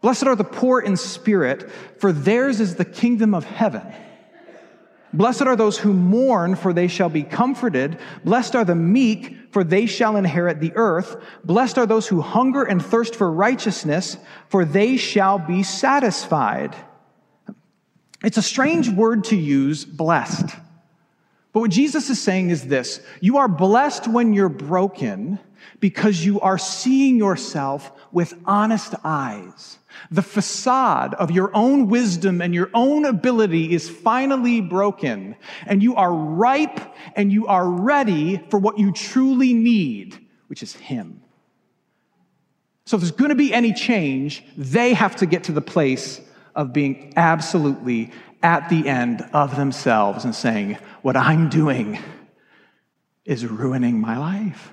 Blessed 0.00 0.24
are 0.24 0.36
the 0.36 0.44
poor 0.44 0.80
in 0.80 0.96
spirit, 0.96 1.70
for 1.98 2.12
theirs 2.12 2.60
is 2.60 2.76
the 2.76 2.84
kingdom 2.84 3.34
of 3.34 3.44
heaven. 3.44 3.82
Blessed 5.12 5.42
are 5.42 5.56
those 5.56 5.76
who 5.78 5.92
mourn, 5.92 6.54
for 6.54 6.72
they 6.72 6.86
shall 6.88 7.08
be 7.08 7.24
comforted. 7.24 7.98
Blessed 8.24 8.54
are 8.54 8.64
the 8.64 8.76
meek, 8.76 9.52
for 9.52 9.64
they 9.64 9.86
shall 9.86 10.16
inherit 10.16 10.60
the 10.60 10.72
earth. 10.76 11.16
Blessed 11.44 11.78
are 11.78 11.86
those 11.86 12.06
who 12.06 12.20
hunger 12.20 12.62
and 12.62 12.84
thirst 12.84 13.16
for 13.16 13.30
righteousness, 13.30 14.16
for 14.48 14.64
they 14.64 14.96
shall 14.96 15.38
be 15.38 15.64
satisfied. 15.64 16.76
It's 18.22 18.36
a 18.36 18.42
strange 18.42 18.88
word 18.88 19.24
to 19.24 19.36
use, 19.36 19.84
blessed. 19.84 20.54
But 21.52 21.60
what 21.60 21.70
Jesus 21.70 22.10
is 22.10 22.20
saying 22.20 22.50
is 22.50 22.66
this 22.66 23.00
you 23.20 23.38
are 23.38 23.48
blessed 23.48 24.06
when 24.06 24.32
you're 24.32 24.48
broken 24.48 25.38
because 25.80 26.24
you 26.24 26.40
are 26.40 26.58
seeing 26.58 27.16
yourself 27.16 27.92
with 28.12 28.34
honest 28.44 28.94
eyes. 29.04 29.78
The 30.10 30.22
facade 30.22 31.14
of 31.14 31.30
your 31.30 31.50
own 31.54 31.88
wisdom 31.88 32.40
and 32.40 32.54
your 32.54 32.70
own 32.74 33.04
ability 33.04 33.74
is 33.74 33.90
finally 33.90 34.60
broken, 34.60 35.36
and 35.66 35.82
you 35.82 35.96
are 35.96 36.12
ripe 36.12 36.80
and 37.16 37.32
you 37.32 37.46
are 37.48 37.68
ready 37.68 38.40
for 38.50 38.58
what 38.58 38.78
you 38.78 38.92
truly 38.92 39.52
need, 39.52 40.18
which 40.46 40.62
is 40.62 40.74
Him. 40.74 41.22
So, 42.86 42.96
if 42.96 43.02
there's 43.02 43.12
going 43.12 43.30
to 43.30 43.34
be 43.34 43.52
any 43.52 43.72
change, 43.72 44.44
they 44.56 44.94
have 44.94 45.16
to 45.16 45.26
get 45.26 45.44
to 45.44 45.52
the 45.52 45.60
place 45.60 46.20
of 46.54 46.72
being 46.72 47.12
absolutely 47.16 48.10
at 48.42 48.68
the 48.68 48.88
end 48.88 49.22
of 49.32 49.56
themselves 49.56 50.24
and 50.24 50.34
saying, 50.34 50.78
What 51.02 51.16
I'm 51.16 51.48
doing 51.48 51.98
is 53.24 53.46
ruining 53.46 54.00
my 54.00 54.18
life. 54.18 54.72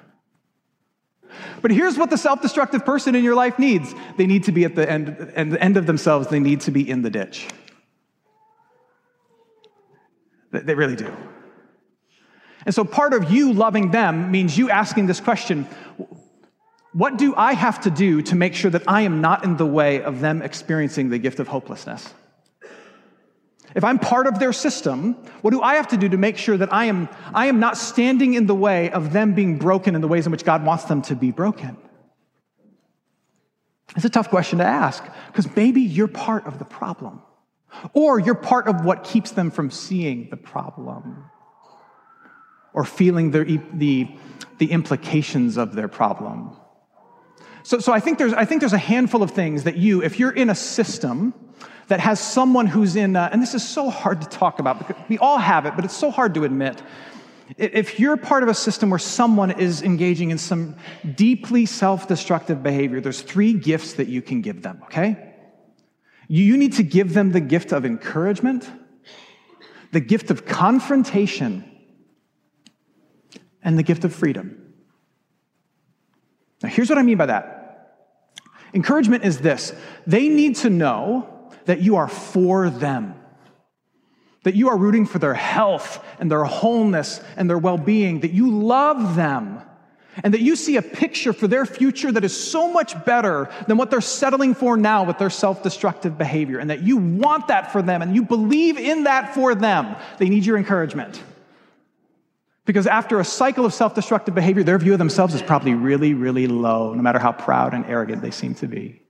But 1.62 1.72
here's 1.72 1.98
what 1.98 2.10
the 2.10 2.18
self 2.18 2.42
destructive 2.42 2.86
person 2.86 3.16
in 3.16 3.24
your 3.24 3.36
life 3.36 3.60
needs 3.60 3.94
they 4.18 4.26
need 4.26 4.44
to 4.46 4.52
be 4.52 4.66
at 4.66 4.76
the 4.76 4.90
end, 4.90 5.10
at 5.10 5.50
the 5.50 5.62
end 5.62 5.78
of 5.78 5.86
themselves, 5.86 6.28
they 6.28 6.40
need 6.40 6.62
to 6.62 6.72
be 6.72 6.88
in 6.88 7.02
the 7.02 7.10
ditch. 7.10 7.48
They 10.52 10.76
really 10.76 10.96
do. 10.96 11.12
And 12.66 12.74
so 12.74 12.84
part 12.84 13.14
of 13.14 13.32
you 13.32 13.54
loving 13.54 13.92
them 13.92 14.32
means 14.32 14.58
you 14.58 14.70
asking 14.70 15.08
this 15.08 15.20
question 15.20 15.68
What 16.94 17.18
do 17.18 17.36
I 17.36 17.54
have 17.54 17.82
to 17.82 17.90
do 17.90 18.22
to 18.24 18.36
make 18.36 18.54
sure 18.54 18.72
that 18.72 18.84
I 18.88 19.02
am 19.02 19.22
not 19.22 19.44
in 19.44 19.58
the 19.58 19.66
way 19.66 20.02
of 20.02 20.20
them 20.20 20.42
experiencing 20.42 21.10
the 21.10 21.20
gift 21.20 21.40
of 21.40 21.48
hopelessness? 21.48 22.14
If 23.78 23.84
I'm 23.84 24.00
part 24.00 24.26
of 24.26 24.40
their 24.40 24.54
system, 24.54 25.14
what 25.42 25.52
do 25.52 25.62
I 25.62 25.76
have 25.76 25.90
to 25.90 25.98
do 25.98 26.10
to 26.10 26.18
make 26.18 26.36
sure 26.36 26.58
that 26.58 26.74
I 26.74 26.86
am, 26.86 27.08
I 27.32 27.46
am 27.46 27.60
not 27.60 27.78
standing 27.78 28.34
in 28.34 28.48
the 28.48 28.56
way 28.56 28.90
of 28.90 29.14
them 29.14 29.36
being 29.36 29.60
broken 29.60 29.94
in 29.94 30.02
the 30.02 30.08
ways 30.08 30.26
in 30.26 30.32
which 30.32 30.44
God 30.44 30.66
wants 30.66 30.86
them 30.86 31.04
to 31.04 31.16
be 31.16 31.30
broken? 31.30 31.78
It's 33.96 34.04
a 34.04 34.10
tough 34.10 34.32
question 34.32 34.58
to 34.58 34.66
ask 34.66 35.04
because 35.28 35.56
maybe 35.56 35.82
you're 35.82 36.08
part 36.08 36.48
of 36.48 36.58
the 36.58 36.66
problem, 36.66 37.22
or 37.94 38.18
you're 38.18 38.34
part 38.34 38.68
of 38.68 38.84
what 38.84 39.04
keeps 39.04 39.30
them 39.30 39.52
from 39.52 39.70
seeing 39.70 40.32
the 40.32 40.38
problem 40.38 41.26
or 42.74 42.84
feeling 42.84 43.30
the, 43.30 43.62
the, 43.76 44.08
the 44.58 44.72
implications 44.72 45.56
of 45.56 45.76
their 45.76 45.88
problem. 45.88 46.58
So, 47.62 47.78
so 47.78 47.94
I, 47.94 48.00
think 48.00 48.18
there's, 48.18 48.34
I 48.34 48.46
think 48.46 48.62
there's 48.62 48.74
a 48.74 48.80
handful 48.80 49.22
of 49.22 49.30
things 49.30 49.66
that 49.66 49.78
you, 49.78 50.02
if 50.02 50.18
you're 50.18 50.32
in 50.32 50.50
a 50.50 50.56
system, 50.56 51.36
that 51.88 52.00
has 52.00 52.20
someone 52.20 52.68
who's 52.68 52.96
in, 52.96 53.16
uh, 53.16 53.30
and 53.32 53.42
this 53.42 53.54
is 53.54 53.68
so 53.68 53.90
hard 53.90 54.22
to 54.22 54.28
talk 54.28 54.60
about 54.60 54.80
because 54.80 54.96
we 55.08 55.18
all 55.18 55.38
have 55.38 55.66
it, 55.66 55.76
but 55.76 55.86
it's 55.86 55.96
so 55.96 56.12
hard 56.12 56.34
to 56.34 56.44
admit. 56.44 56.82
If 57.58 57.98
you're 57.98 58.18
part 58.18 58.44
of 58.44 58.50
a 58.50 58.54
system 58.54 58.90
where 58.90 59.00
someone 59.00 59.52
is 59.52 59.82
engaging 59.82 60.32
in 60.32 60.38
some 60.38 60.76
deeply 61.16 61.66
self 61.66 62.08
destructive 62.08 62.62
behavior, 62.62 63.00
there's 63.00 63.22
three 63.22 63.54
gifts 63.54 63.94
that 63.94 64.08
you 64.08 64.22
can 64.22 64.42
give 64.42 64.62
them, 64.62 64.82
okay? 64.86 65.34
You 66.28 66.58
need 66.58 66.74
to 66.74 66.84
give 66.84 67.14
them 67.14 67.32
the 67.32 67.40
gift 67.40 67.72
of 67.72 67.86
encouragement, 67.86 68.70
the 69.94 70.02
gift 70.02 70.30
of 70.30 70.46
confrontation, 70.46 71.64
and 73.64 73.80
the 73.80 73.84
gift 73.84 74.04
of 74.04 74.14
freedom. 74.14 74.74
Now, 76.62 76.68
here's 76.68 76.90
what 76.90 76.98
I 76.98 77.04
mean 77.04 77.18
by 77.18 77.28
that. 77.28 77.54
Encouragement 78.74 79.24
is 79.24 79.40
this 79.40 79.74
they 80.06 80.28
need 80.28 80.58
to 80.58 80.70
know 80.70 81.37
that 81.68 81.82
you 81.82 81.98
are 81.98 82.08
for 82.08 82.70
them, 82.70 83.14
that 84.44 84.56
you 84.56 84.70
are 84.70 84.78
rooting 84.78 85.06
for 85.06 85.20
their 85.20 85.34
health 85.34 86.04
and 86.20 86.32
their 86.32 86.44
wholeness 86.44 87.22
and 87.36 87.50
their 87.50 87.58
well 87.58 87.78
being, 87.78 88.22
that 88.22 88.32
you 88.32 88.50
love 88.50 89.16
them, 89.16 89.62
and 90.24 90.34
that 90.34 90.42
you 90.42 90.56
see 90.56 90.78
a 90.78 90.82
picture 90.82 91.32
for 91.32 91.48
their 91.48 91.66
future 91.66 92.12
that 92.12 92.24
is 92.24 92.36
so 92.36 92.72
much 92.72 93.06
better 93.06 93.50
than 93.68 93.78
what 93.78 93.92
they're 93.92 94.02
settling 94.02 94.56
for 94.56 94.76
now 94.76 95.04
with 95.04 95.18
their 95.18 95.30
self 95.30 95.62
destructive 95.62 96.18
behavior, 96.18 96.58
and 96.58 96.70
that 96.70 96.82
you 96.82 96.98
want 96.98 97.50
that 97.50 97.72
for 97.72 97.82
them 97.82 98.02
and 98.02 98.16
you 98.16 98.24
believe 98.24 98.78
in 98.78 99.04
that 99.04 99.36
for 99.36 99.54
them. 99.54 99.96
They 100.18 100.30
need 100.30 100.46
your 100.46 100.58
encouragement. 100.58 101.22
Because 102.66 102.88
after 102.88 103.20
a 103.20 103.26
cycle 103.26 103.66
of 103.66 103.74
self 103.74 103.94
destructive 103.94 104.36
behavior, 104.36 104.64
their 104.64 104.78
view 104.78 104.94
of 104.94 105.00
themselves 105.00 105.34
is 105.34 105.42
probably 105.42 105.74
really, 105.74 106.14
really 106.14 106.48
low, 106.48 106.94
no 106.94 107.02
matter 107.02 107.20
how 107.20 107.32
proud 107.32 107.74
and 107.74 107.86
arrogant 107.86 108.22
they 108.22 108.32
seem 108.32 108.56
to 108.56 108.68
be. 108.68 109.02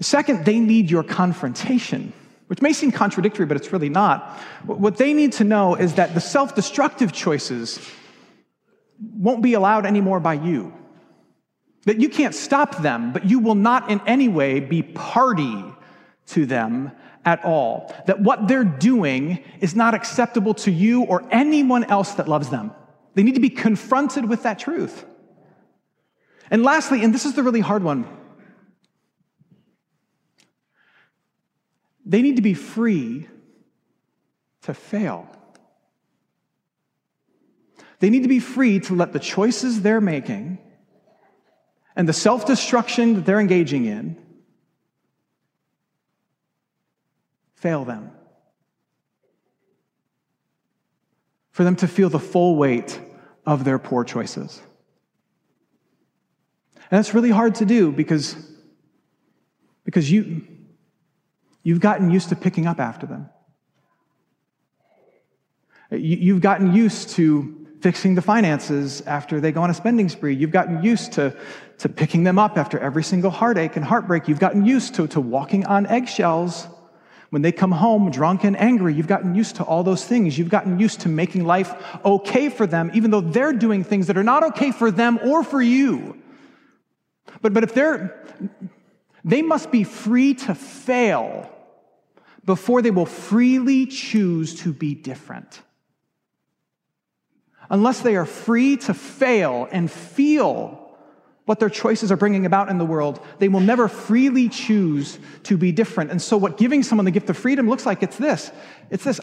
Second, 0.00 0.44
they 0.44 0.60
need 0.60 0.90
your 0.90 1.02
confrontation, 1.02 2.12
which 2.46 2.62
may 2.62 2.72
seem 2.72 2.92
contradictory, 2.92 3.46
but 3.46 3.56
it's 3.56 3.72
really 3.72 3.88
not. 3.88 4.30
What 4.64 4.96
they 4.96 5.12
need 5.12 5.32
to 5.34 5.44
know 5.44 5.74
is 5.74 5.94
that 5.94 6.14
the 6.14 6.20
self 6.20 6.54
destructive 6.54 7.12
choices 7.12 7.80
won't 9.00 9.42
be 9.42 9.54
allowed 9.54 9.86
anymore 9.86 10.20
by 10.20 10.34
you. 10.34 10.72
That 11.84 12.00
you 12.00 12.08
can't 12.08 12.34
stop 12.34 12.82
them, 12.82 13.12
but 13.12 13.24
you 13.24 13.38
will 13.38 13.54
not 13.54 13.90
in 13.90 14.00
any 14.06 14.28
way 14.28 14.60
be 14.60 14.82
party 14.82 15.64
to 16.26 16.46
them 16.46 16.92
at 17.24 17.44
all. 17.44 17.94
That 18.06 18.20
what 18.20 18.48
they're 18.48 18.64
doing 18.64 19.42
is 19.60 19.74
not 19.74 19.94
acceptable 19.94 20.54
to 20.54 20.70
you 20.70 21.02
or 21.04 21.26
anyone 21.30 21.84
else 21.84 22.14
that 22.14 22.28
loves 22.28 22.50
them. 22.50 22.72
They 23.14 23.22
need 23.22 23.34
to 23.34 23.40
be 23.40 23.50
confronted 23.50 24.28
with 24.28 24.44
that 24.44 24.58
truth. 24.58 25.04
And 26.50 26.62
lastly, 26.62 27.02
and 27.04 27.12
this 27.12 27.24
is 27.24 27.34
the 27.34 27.42
really 27.42 27.60
hard 27.60 27.82
one, 27.82 28.06
they 32.08 32.22
need 32.22 32.36
to 32.36 32.42
be 32.42 32.54
free 32.54 33.28
to 34.62 34.72
fail. 34.72 35.28
They 38.00 38.08
need 38.08 38.22
to 38.22 38.28
be 38.28 38.40
free 38.40 38.80
to 38.80 38.94
let 38.94 39.12
the 39.12 39.18
choices 39.18 39.82
they're 39.82 40.00
making 40.00 40.58
and 41.94 42.08
the 42.08 42.14
self 42.14 42.46
destruction 42.46 43.14
that 43.14 43.26
they're 43.26 43.40
engaging 43.40 43.84
in 43.84 44.16
fail 47.56 47.84
them. 47.84 48.12
For 51.50 51.64
them 51.64 51.76
to 51.76 51.88
feel 51.88 52.08
the 52.08 52.20
full 52.20 52.56
weight 52.56 52.98
of 53.44 53.64
their 53.64 53.78
poor 53.78 54.04
choices. 54.04 54.62
And 56.76 56.96
that's 56.96 57.12
really 57.12 57.30
hard 57.30 57.56
to 57.56 57.66
do 57.66 57.90
because, 57.90 58.36
because 59.84 60.10
you, 60.10 60.46
you've 61.68 61.80
gotten 61.80 62.10
used 62.10 62.30
to 62.30 62.36
picking 62.36 62.66
up 62.66 62.80
after 62.80 63.04
them. 63.06 63.28
You, 65.90 66.32
have 66.32 66.42
gotten 66.42 66.72
used 66.72 67.10
to 67.10 67.66
fixing 67.82 68.14
the 68.14 68.22
finances 68.22 69.02
after 69.02 69.38
they 69.38 69.52
go 69.52 69.60
on 69.60 69.68
a 69.68 69.74
spending 69.74 70.08
spree. 70.08 70.34
You've 70.34 70.50
gotten 70.50 70.82
used 70.82 71.12
to, 71.12 71.36
to 71.76 71.90
picking 71.90 72.24
them 72.24 72.38
up 72.38 72.56
after 72.56 72.78
every 72.78 73.04
single 73.04 73.30
heartache 73.30 73.76
and 73.76 73.84
heartbreak. 73.84 74.28
You've 74.28 74.40
gotten 74.40 74.64
used 74.64 74.94
to, 74.94 75.08
to 75.08 75.20
walking 75.20 75.66
on 75.66 75.84
eggshells 75.86 76.66
when 77.28 77.42
they 77.42 77.52
come 77.52 77.72
home 77.72 78.10
drunk 78.10 78.44
and 78.44 78.58
angry. 78.58 78.94
You've 78.94 79.06
gotten 79.06 79.34
used 79.34 79.56
to 79.56 79.62
all 79.62 79.82
those 79.82 80.06
things. 80.06 80.38
You've 80.38 80.48
gotten 80.48 80.80
used 80.80 81.00
to 81.00 81.10
making 81.10 81.44
life 81.44 81.74
okay 82.02 82.48
for 82.48 82.66
them, 82.66 82.90
even 82.94 83.10
though 83.10 83.20
they're 83.20 83.52
doing 83.52 83.84
things 83.84 84.06
that 84.06 84.16
are 84.16 84.24
not 84.24 84.42
okay 84.42 84.72
for 84.72 84.90
them 84.90 85.18
or 85.22 85.44
for 85.44 85.60
you. 85.60 86.16
But, 87.42 87.52
but 87.52 87.62
if 87.62 87.74
they're, 87.74 88.24
they 89.22 89.42
must 89.42 89.70
be 89.70 89.84
free 89.84 90.32
to 90.32 90.54
fail 90.54 91.54
before 92.48 92.80
they 92.80 92.90
will 92.90 93.04
freely 93.04 93.84
choose 93.84 94.54
to 94.62 94.72
be 94.72 94.94
different 94.94 95.60
unless 97.68 98.00
they 98.00 98.16
are 98.16 98.24
free 98.24 98.78
to 98.78 98.94
fail 98.94 99.68
and 99.70 99.90
feel 99.90 100.96
what 101.44 101.60
their 101.60 101.68
choices 101.68 102.10
are 102.10 102.16
bringing 102.16 102.46
about 102.46 102.70
in 102.70 102.78
the 102.78 102.86
world, 102.86 103.20
they 103.38 103.48
will 103.48 103.60
never 103.60 103.86
freely 103.86 104.48
choose 104.48 105.18
to 105.42 105.58
be 105.58 105.72
different. 105.72 106.10
And 106.10 106.22
so, 106.22 106.38
what 106.38 106.56
giving 106.56 106.82
someone 106.82 107.04
the 107.04 107.10
gift 107.10 107.28
of 107.28 107.36
freedom 107.36 107.68
looks 107.68 107.84
like, 107.84 108.02
it's 108.02 108.16
this 108.16 108.50
it's 108.88 109.04
this 109.04 109.20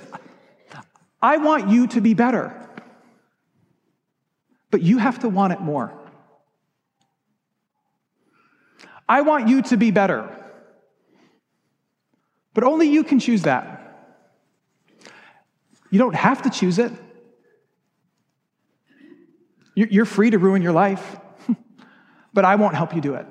I 1.20 1.38
want 1.38 1.70
you 1.70 1.88
to 1.88 2.02
be 2.02 2.14
better, 2.14 2.54
but 4.70 4.84
you 4.84 5.00
have 5.00 5.18
to 5.22 5.30
want 5.30 5.52
it 5.52 5.62
more. 5.62 5.92
I 9.10 9.22
want 9.22 9.48
you 9.48 9.64
to 9.64 9.78
be 9.78 9.90
better, 9.90 10.45
but 12.56 12.64
only 12.64 12.88
you 12.88 13.04
can 13.04 13.20
choose 13.20 13.44
that. 13.44 13.82
You 15.92 16.00
don't 16.00 16.16
have 16.16 16.42
to 16.44 16.50
choose 16.50 16.80
it. 16.80 16.92
You're 19.76 20.06
free 20.06 20.30
to 20.30 20.40
ruin 20.40 20.62
your 20.62 20.72
life, 20.72 21.18
but 22.34 22.46
I 22.46 22.56
won't 22.56 22.76
help 22.76 22.96
you 22.96 23.02
do 23.02 23.16
it. 23.16 23.28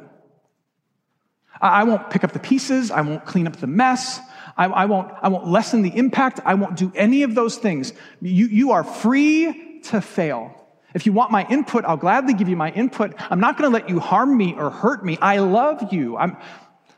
I 1.61 1.85
won't 1.85 2.11
pick 2.11 2.23
up 2.23 2.33
the 2.33 2.39
pieces. 2.39 2.91
I 2.91 3.01
won't 3.01 3.25
clean 3.25 3.47
up 3.47 3.57
the 3.57 3.67
mess. 3.67 4.21
I, 4.57 4.67
I, 4.67 4.85
won't, 4.85 5.11
I 5.23 5.29
won't 5.29 5.47
lessen 5.47 5.81
the 5.81 5.97
impact. 5.97 6.41
I 6.45 6.55
won't 6.55 6.77
do 6.77 6.93
any 6.95 7.23
of 7.23 7.35
those 7.35 7.57
things. 7.57 7.95
You, 8.21 8.47
you 8.47 8.73
are 8.73 8.85
free 8.85 9.81
to 9.85 10.03
fail. 10.03 10.55
If 10.95 11.07
you 11.07 11.13
want 11.13 11.33
my 11.33 11.47
input, 11.49 11.85
I'll 11.85 11.97
gladly 11.97 12.35
give 12.35 12.49
you 12.49 12.57
my 12.57 12.71
input. 12.71 13.15
I'm 13.31 13.41
not 13.41 13.57
going 13.57 13.71
to 13.71 13.75
let 13.75 13.89
you 13.89 13.99
harm 13.99 14.37
me 14.37 14.55
or 14.55 14.71
hurt 14.71 15.05
me. 15.05 15.17
I 15.21 15.39
love 15.39 15.93
you. 15.93 16.17
I'm, 16.17 16.37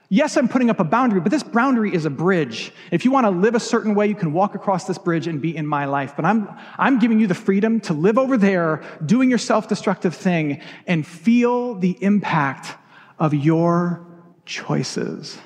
Yes, 0.08 0.36
I'm 0.36 0.48
putting 0.48 0.70
up 0.70 0.78
a 0.78 0.84
boundary, 0.84 1.20
but 1.20 1.32
this 1.32 1.42
boundary 1.42 1.92
is 1.92 2.04
a 2.04 2.10
bridge. 2.10 2.72
If 2.92 3.04
you 3.04 3.10
want 3.10 3.26
to 3.26 3.30
live 3.30 3.56
a 3.56 3.60
certain 3.60 3.94
way, 3.94 4.06
you 4.06 4.14
can 4.14 4.32
walk 4.32 4.54
across 4.54 4.84
this 4.84 4.98
bridge 4.98 5.26
and 5.26 5.40
be 5.40 5.56
in 5.56 5.66
my 5.66 5.86
life. 5.86 6.14
But 6.14 6.24
I'm, 6.24 6.48
I'm 6.78 7.00
giving 7.00 7.18
you 7.18 7.26
the 7.26 7.34
freedom 7.34 7.80
to 7.80 7.92
live 7.92 8.16
over 8.16 8.36
there, 8.36 8.84
doing 9.04 9.28
your 9.28 9.38
self 9.38 9.66
destructive 9.66 10.14
thing, 10.14 10.62
and 10.86 11.04
feel 11.04 11.74
the 11.74 11.98
impact 12.02 12.78
of 13.18 13.34
your 13.34 14.06
choices. 14.44 15.38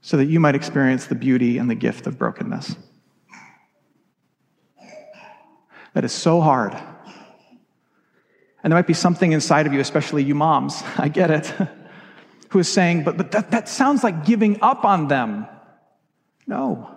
So 0.00 0.16
that 0.16 0.26
you 0.26 0.40
might 0.40 0.54
experience 0.54 1.06
the 1.06 1.14
beauty 1.14 1.58
and 1.58 1.68
the 1.68 1.74
gift 1.74 2.06
of 2.06 2.18
brokenness. 2.18 2.76
That 5.92 6.04
is 6.04 6.12
so 6.12 6.40
hard. 6.40 6.74
And 8.64 8.72
there 8.72 8.78
might 8.78 8.86
be 8.86 8.94
something 8.94 9.32
inside 9.32 9.66
of 9.66 9.74
you, 9.74 9.80
especially 9.80 10.24
you 10.24 10.34
moms, 10.34 10.82
I 10.96 11.08
get 11.08 11.30
it, 11.30 11.46
who 12.48 12.58
is 12.58 12.68
saying, 12.68 13.04
but, 13.04 13.16
but 13.16 13.30
that, 13.32 13.50
that 13.50 13.68
sounds 13.68 14.02
like 14.02 14.24
giving 14.24 14.60
up 14.62 14.84
on 14.84 15.06
them. 15.06 15.46
No. 16.46 16.90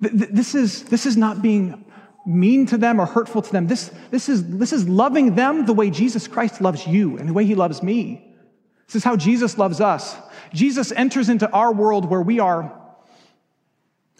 This 0.00 0.54
is, 0.54 0.84
this 0.84 1.04
is 1.04 1.16
not 1.16 1.42
being 1.42 1.84
mean 2.26 2.66
to 2.66 2.78
them 2.78 3.00
or 3.00 3.06
hurtful 3.06 3.42
to 3.42 3.52
them. 3.52 3.66
This, 3.66 3.90
this, 4.10 4.28
is, 4.28 4.58
this 4.58 4.72
is 4.72 4.88
loving 4.88 5.34
them 5.34 5.66
the 5.66 5.74
way 5.74 5.90
Jesus 5.90 6.26
Christ 6.28 6.60
loves 6.60 6.86
you 6.86 7.18
and 7.18 7.28
the 7.28 7.32
way 7.32 7.44
he 7.44 7.54
loves 7.54 7.82
me. 7.82 8.34
This 8.86 8.96
is 8.96 9.04
how 9.04 9.16
Jesus 9.16 9.58
loves 9.58 9.80
us. 9.80 10.16
Jesus 10.52 10.90
enters 10.92 11.28
into 11.28 11.50
our 11.50 11.72
world 11.72 12.06
where 12.06 12.22
we 12.22 12.40
are 12.40 12.79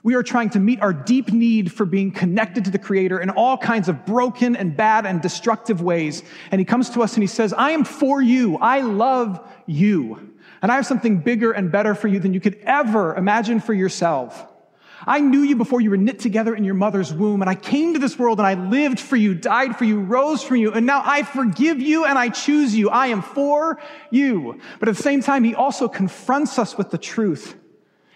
we 0.03 0.15
are 0.15 0.23
trying 0.23 0.51
to 0.51 0.59
meet 0.59 0.81
our 0.81 0.93
deep 0.93 1.33
need 1.33 1.73
for 1.73 1.85
being 1.85 2.11
connected 2.11 2.65
to 2.65 2.71
the 2.71 2.79
Creator 2.79 3.21
in 3.21 3.31
all 3.31 3.59
kinds 3.59 3.89
of 3.89 4.07
broken 4.07 4.57
and 4.57 4.77
bad 4.77 5.05
and 5.05 5.21
destructive 5.21 5.83
ways. 5.83 6.23
And 6.51 6.59
He 6.59 6.65
comes 6.65 6.91
to 6.91 7.03
us 7.03 7.15
and 7.15 7.23
He 7.23 7.27
says, 7.27 7.53
I 7.53 7.73
am 7.73 7.85
for 7.85 8.23
you. 8.23 8.57
I 8.59 8.81
love 8.81 9.47
you. 9.67 10.35
And 10.63 10.73
I 10.73 10.77
have 10.77 10.87
something 10.87 11.19
bigger 11.19 11.53
and 11.53 11.71
better 11.71 11.95
for 11.95 12.09
you 12.09 12.19
than 12.19 12.35
you 12.35 12.41
could 12.41 12.59
ever 12.63 13.15
imagine 13.15 13.61
for 13.61 13.75
yourself. 13.75 14.47
I 15.07 15.21
knew 15.21 15.41
you 15.41 15.57
before 15.57 15.81
you 15.81 15.91
were 15.91 15.97
knit 15.97 16.19
together 16.19 16.55
in 16.55 16.63
your 16.63 16.75
mother's 16.75 17.11
womb, 17.11 17.41
and 17.41 17.49
I 17.49 17.55
came 17.55 17.95
to 17.95 17.99
this 17.99 18.19
world 18.19 18.39
and 18.39 18.47
I 18.47 18.53
lived 18.55 19.01
for 19.01 19.17
you, 19.17 19.35
died 19.35 19.77
for 19.77 19.85
you, 19.85 20.01
rose 20.01 20.43
for 20.43 20.57
you, 20.57 20.73
and 20.73 20.85
now 20.85 21.03
I 21.03 21.23
forgive 21.23 21.81
you 21.81 22.05
and 22.05 22.19
I 22.19 22.29
choose 22.29 22.77
you. 22.77 22.91
I 22.91 23.07
am 23.07 23.23
for 23.23 23.81
you. 24.11 24.61
But 24.79 24.91
at 24.91 24.97
the 24.97 25.03
same 25.03 25.23
time, 25.23 25.45
He 25.45 25.55
also 25.55 25.89
confronts 25.89 26.59
us 26.59 26.77
with 26.77 26.91
the 26.91 26.99
truth 26.99 27.55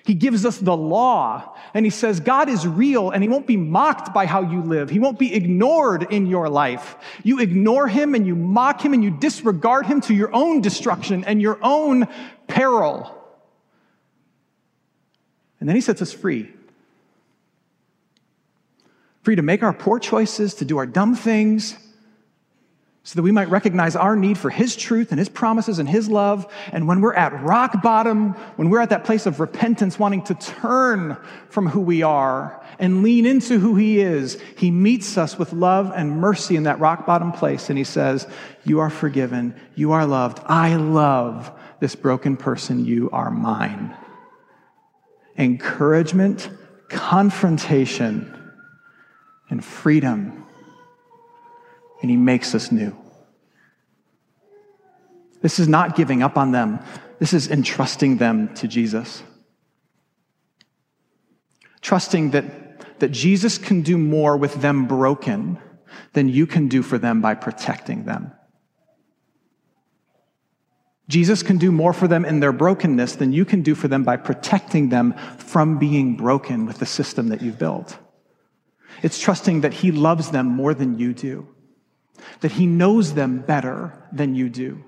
he 0.05 0.13
gives 0.13 0.45
us 0.45 0.59
the 0.59 0.77
law 0.77 1.57
and 1.73 1.87
he 1.87 1.91
says 1.91 2.21
God 2.21 2.51
is 2.51 2.67
real 2.67 3.11
and 3.11 3.23
he 3.23 3.29
won't 3.29 3.47
be 3.47 3.57
mocked 3.57 4.13
by 4.13 4.27
how 4.27 4.43
you 4.43 4.61
live. 4.61 4.91
He 4.91 4.99
won't 4.99 5.19
be 5.19 5.35
ignored 5.35 6.07
in 6.11 6.27
your 6.27 6.51
life. 6.51 6.97
You 7.23 7.41
ignore 7.41 7.89
him 7.89 8.15
and 8.15 8.27
you 8.27 8.37
mock 8.37 8.85
him 8.85 8.93
and 8.93 9.03
you 9.03 9.11
disregard 9.11 9.87
him 9.87 10.03
to 10.03 10.15
your 10.15 10.35
own 10.35 10.61
destruction 10.61 11.25
and 11.25 11.41
your 11.41 11.59
own 11.63 12.07
peril. 12.49 13.19
And 15.59 15.67
then 15.67 15.75
he 15.75 15.81
sets 15.81 16.03
us 16.03 16.13
free. 16.13 16.53
Free 19.23 19.37
to 19.37 19.43
make 19.43 19.63
our 19.63 19.73
poor 19.73 19.99
choices, 19.99 20.53
to 20.57 20.67
do 20.67 20.77
our 20.77 20.87
dumb 20.87 21.15
things, 21.15 21.79
so 23.07 23.17
that 23.17 23.23
we 23.23 23.33
might 23.33 23.51
recognize 23.51 23.97
our 23.97 24.17
need 24.17 24.39
for 24.39 24.49
His 24.49 24.75
truth 24.75 25.11
and 25.11 25.19
His 25.19 25.29
promises 25.29 25.79
and 25.79 25.87
His 25.87 26.09
love. 26.09 26.51
And 26.73 26.89
when 26.89 27.03
we're 27.03 27.13
at 27.15 27.39
rock 27.43 27.83
bottom, 27.83 28.33
when 28.57 28.71
we're 28.71 28.81
at 28.81 28.89
that 28.91 29.05
place 29.05 29.27
of 29.27 29.41
repentance, 29.41 29.99
wanting 29.99 30.23
to 30.25 30.35
turn 30.35 31.19
from 31.51 31.69
who 31.69 31.81
we 31.81 32.03
are 32.03 32.65
and 32.79 33.03
lean 33.03 33.27
into 33.27 33.59
who 33.59 33.77
He 33.77 34.01
is, 34.01 34.41
He 34.57 34.71
meets 34.71 35.19
us 35.19 35.39
with 35.39 35.53
love 35.53 35.93
and 35.95 36.19
mercy 36.19 36.57
in 36.57 36.63
that 36.63 36.81
rock 36.81 37.05
bottom 37.05 37.31
place. 37.31 37.69
And 37.69 37.77
He 37.77 37.85
says, 37.85 38.27
You 38.65 38.81
are 38.81 38.91
forgiven. 38.91 39.55
You 39.75 39.93
are 39.93 40.07
loved. 40.07 40.41
I 40.47 40.77
love 40.77 41.53
this 41.81 41.95
broken 41.95 42.39
person. 42.39 42.87
You 42.87 43.11
are 43.11 43.31
mine. 43.31 43.95
Encouragement, 45.37 46.49
confrontation, 46.89 48.35
and 49.51 49.63
freedom 49.63 50.45
and 52.01 52.11
He 52.11 52.17
makes 52.17 52.55
us 52.55 52.71
new. 52.73 52.97
This 55.41 55.59
is 55.59 55.69
not 55.69 55.97
giving 55.97 56.23
up 56.23 56.39
on 56.39 56.53
them, 56.53 56.81
this 57.19 57.33
is 57.33 57.51
entrusting 57.51 58.17
them 58.17 58.55
to 58.55 58.69
Jesus. 58.69 59.23
Trusting 61.81 62.31
that, 62.31 62.99
that 63.01 63.11
Jesus 63.11 63.59
can 63.59 63.83
do 63.83 63.99
more 63.99 64.37
with 64.37 64.55
them 64.63 64.87
broken 64.87 65.59
than 66.15 66.29
you 66.29 66.47
can 66.47 66.69
do 66.69 66.83
for 66.83 66.97
them 66.97 67.21
by 67.21 67.35
protecting 67.35 68.05
them. 68.05 68.33
Jesus 71.09 71.43
can 71.43 71.59
do 71.59 71.71
more 71.71 71.93
for 71.93 72.09
them 72.09 72.25
in 72.25 72.41
their 72.41 72.53
brokenness 72.53 73.17
than 73.17 73.33
you 73.33 73.45
can 73.45 73.63
do 73.63 73.75
for 73.75 73.89
them 73.89 74.05
by 74.05 74.17
protecting 74.17 74.89
them 74.89 75.13
from 75.37 75.79
being 75.79 76.17
broken 76.17 76.65
with 76.65 76.79
the 76.79 76.87
system 76.87 77.29
that 77.29 77.43
you've 77.43 77.59
built. 77.59 77.99
It's 79.03 79.19
trusting 79.19 79.61
that 79.61 79.75
He 79.75 79.93
loves 79.93 80.31
them 80.31 80.47
more 80.47 80.73
than 80.73 80.99
you 80.99 81.13
do, 81.13 81.54
that 82.41 82.53
He 82.53 82.67
knows 82.67 83.15
them 83.15 83.39
better 83.39 83.93
than 84.13 84.35
you 84.35 84.49
do, 84.49 84.85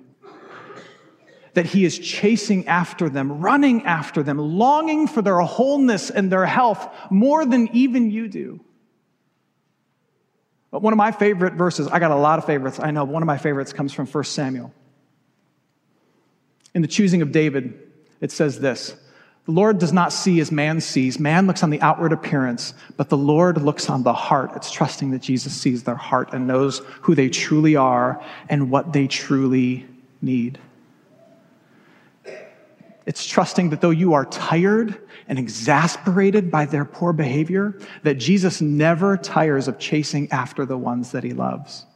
that 1.55 1.67
He 1.67 1.85
is 1.85 1.99
chasing 1.99 2.67
after 2.69 3.09
them, 3.09 3.41
running 3.41 3.85
after 3.85 4.23
them, 4.23 4.39
longing 4.39 5.07
for 5.07 5.23
their 5.23 5.41
wholeness 5.41 6.11
and 6.11 6.31
their 6.31 6.47
health 6.47 6.89
more 7.11 7.45
than 7.45 7.69
even 7.73 8.11
you 8.11 8.29
do. 8.29 8.61
But 10.71 10.83
one 10.83 10.93
of 10.93 10.99
my 10.99 11.13
favorite 11.13 11.55
verses, 11.55 11.89
I 11.89 11.99
got 11.99 12.11
a 12.11 12.17
lot 12.17 12.39
of 12.39 12.45
favorites. 12.45 12.79
I 12.79 12.91
know 12.91 13.05
one 13.05 13.23
of 13.23 13.27
my 13.27 13.39
favorites 13.39 13.73
comes 13.73 13.93
from 13.93 14.07
1 14.07 14.25
Samuel. 14.25 14.75
In 16.75 16.83
the 16.83 16.89
choosing 16.89 17.23
of 17.23 17.33
David, 17.33 17.73
it 18.21 18.31
says 18.31 18.61
this 18.61 18.95
The 19.47 19.53
Lord 19.53 19.79
does 19.79 19.93
not 19.93 20.13
see 20.13 20.41
as 20.41 20.51
man 20.51 20.81
sees. 20.81 21.21
Man 21.21 21.47
looks 21.47 21.63
on 21.63 21.71
the 21.71 21.81
outward 21.81 22.13
appearance, 22.13 22.75
but 22.97 23.09
the 23.09 23.17
Lord 23.17 23.63
looks 23.63 23.89
on 23.89 24.03
the 24.03 24.13
heart. 24.13 24.51
It's 24.57 24.73
trusting 24.73 25.13
that 25.13 25.23
Jesus 25.23 25.55
sees 25.55 25.85
their 25.85 25.95
heart 25.95 26.33
and 26.33 26.49
knows 26.49 26.81
who 27.01 27.15
they 27.15 27.29
truly 27.29 27.77
are 27.77 28.21
and 28.49 28.71
what 28.73 28.93
they 28.93 29.07
truly 29.07 29.87
need. 30.21 30.59
It's 33.07 33.25
trusting 33.25 33.71
that 33.71 33.81
though 33.81 33.91
you 33.91 34.15
are 34.15 34.25
tired 34.25 35.01
and 35.29 35.39
exasperated 35.39 36.51
by 36.51 36.65
their 36.65 36.85
poor 36.85 37.13
behavior, 37.13 37.79
that 38.03 38.15
Jesus 38.15 38.61
never 38.61 39.17
tires 39.17 39.69
of 39.69 39.79
chasing 39.79 40.31
after 40.33 40.67
the 40.67 40.77
ones 40.77 41.13
that 41.13 41.23
he 41.23 41.33
loves. 41.33 41.87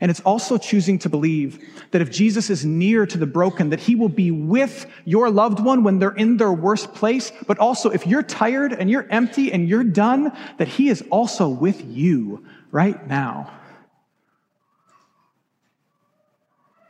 And 0.00 0.10
it's 0.10 0.20
also 0.20 0.58
choosing 0.58 0.98
to 1.00 1.08
believe 1.08 1.58
that 1.90 2.02
if 2.02 2.10
Jesus 2.10 2.50
is 2.50 2.64
near 2.64 3.06
to 3.06 3.18
the 3.18 3.26
broken, 3.26 3.70
that 3.70 3.80
he 3.80 3.94
will 3.94 4.08
be 4.08 4.30
with 4.30 4.86
your 5.04 5.30
loved 5.30 5.60
one 5.60 5.84
when 5.84 5.98
they're 5.98 6.10
in 6.10 6.36
their 6.36 6.52
worst 6.52 6.94
place. 6.94 7.32
But 7.46 7.58
also, 7.58 7.90
if 7.90 8.06
you're 8.06 8.22
tired 8.22 8.72
and 8.72 8.90
you're 8.90 9.06
empty 9.10 9.52
and 9.52 9.68
you're 9.68 9.84
done, 9.84 10.32
that 10.58 10.68
he 10.68 10.88
is 10.88 11.02
also 11.10 11.48
with 11.48 11.84
you 11.84 12.44
right 12.70 13.06
now. 13.06 13.52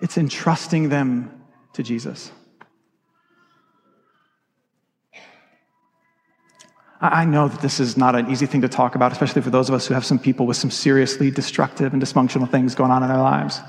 It's 0.01 0.19
entrusting 0.19 0.89
them 0.89 1.43
to 1.75 1.83
Jesus. 1.83 2.31
I 7.13 7.25
know 7.27 7.49
that 7.49 7.61
this 7.61 7.81
is 7.81 7.97
not 7.97 8.15
an 8.15 8.31
easy 8.31 8.47
thing 8.47 8.63
to 8.63 8.69
talk 8.69 8.95
about, 8.95 9.13
especially 9.13 9.43
for 9.43 9.51
those 9.51 9.69
of 9.69 9.75
us 9.75 9.87
who 9.87 9.95
have 9.95 10.07
some 10.07 10.19
people 10.19 10.47
with 10.47 10.57
some 10.57 10.71
seriously 10.71 11.31
destructive 11.31 11.93
and 11.93 12.01
dysfunctional 12.01 12.51
things 12.51 12.75
going 12.75 12.91
on 12.91 13.03
in 13.03 13.09
their 13.09 13.19
lives. 13.19 13.61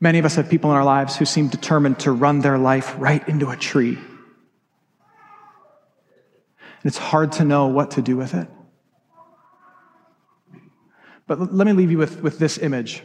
Many 0.00 0.18
of 0.18 0.24
us 0.24 0.34
have 0.34 0.50
people 0.50 0.70
in 0.70 0.76
our 0.76 0.84
lives 0.84 1.16
who 1.16 1.24
seem 1.24 1.48
determined 1.48 2.00
to 2.00 2.12
run 2.12 2.40
their 2.40 2.58
life 2.58 2.94
right 2.98 3.26
into 3.28 3.50
a 3.50 3.56
tree. 3.56 3.96
And 3.96 4.04
it's 6.84 6.98
hard 6.98 7.32
to 7.32 7.44
know 7.44 7.68
what 7.68 7.92
to 7.92 8.02
do 8.02 8.16
with 8.16 8.34
it. 8.34 8.48
But 11.26 11.54
let 11.54 11.66
me 11.66 11.72
leave 11.72 11.90
you 11.90 11.98
with, 11.98 12.22
with 12.22 12.38
this 12.38 12.58
image. 12.58 13.02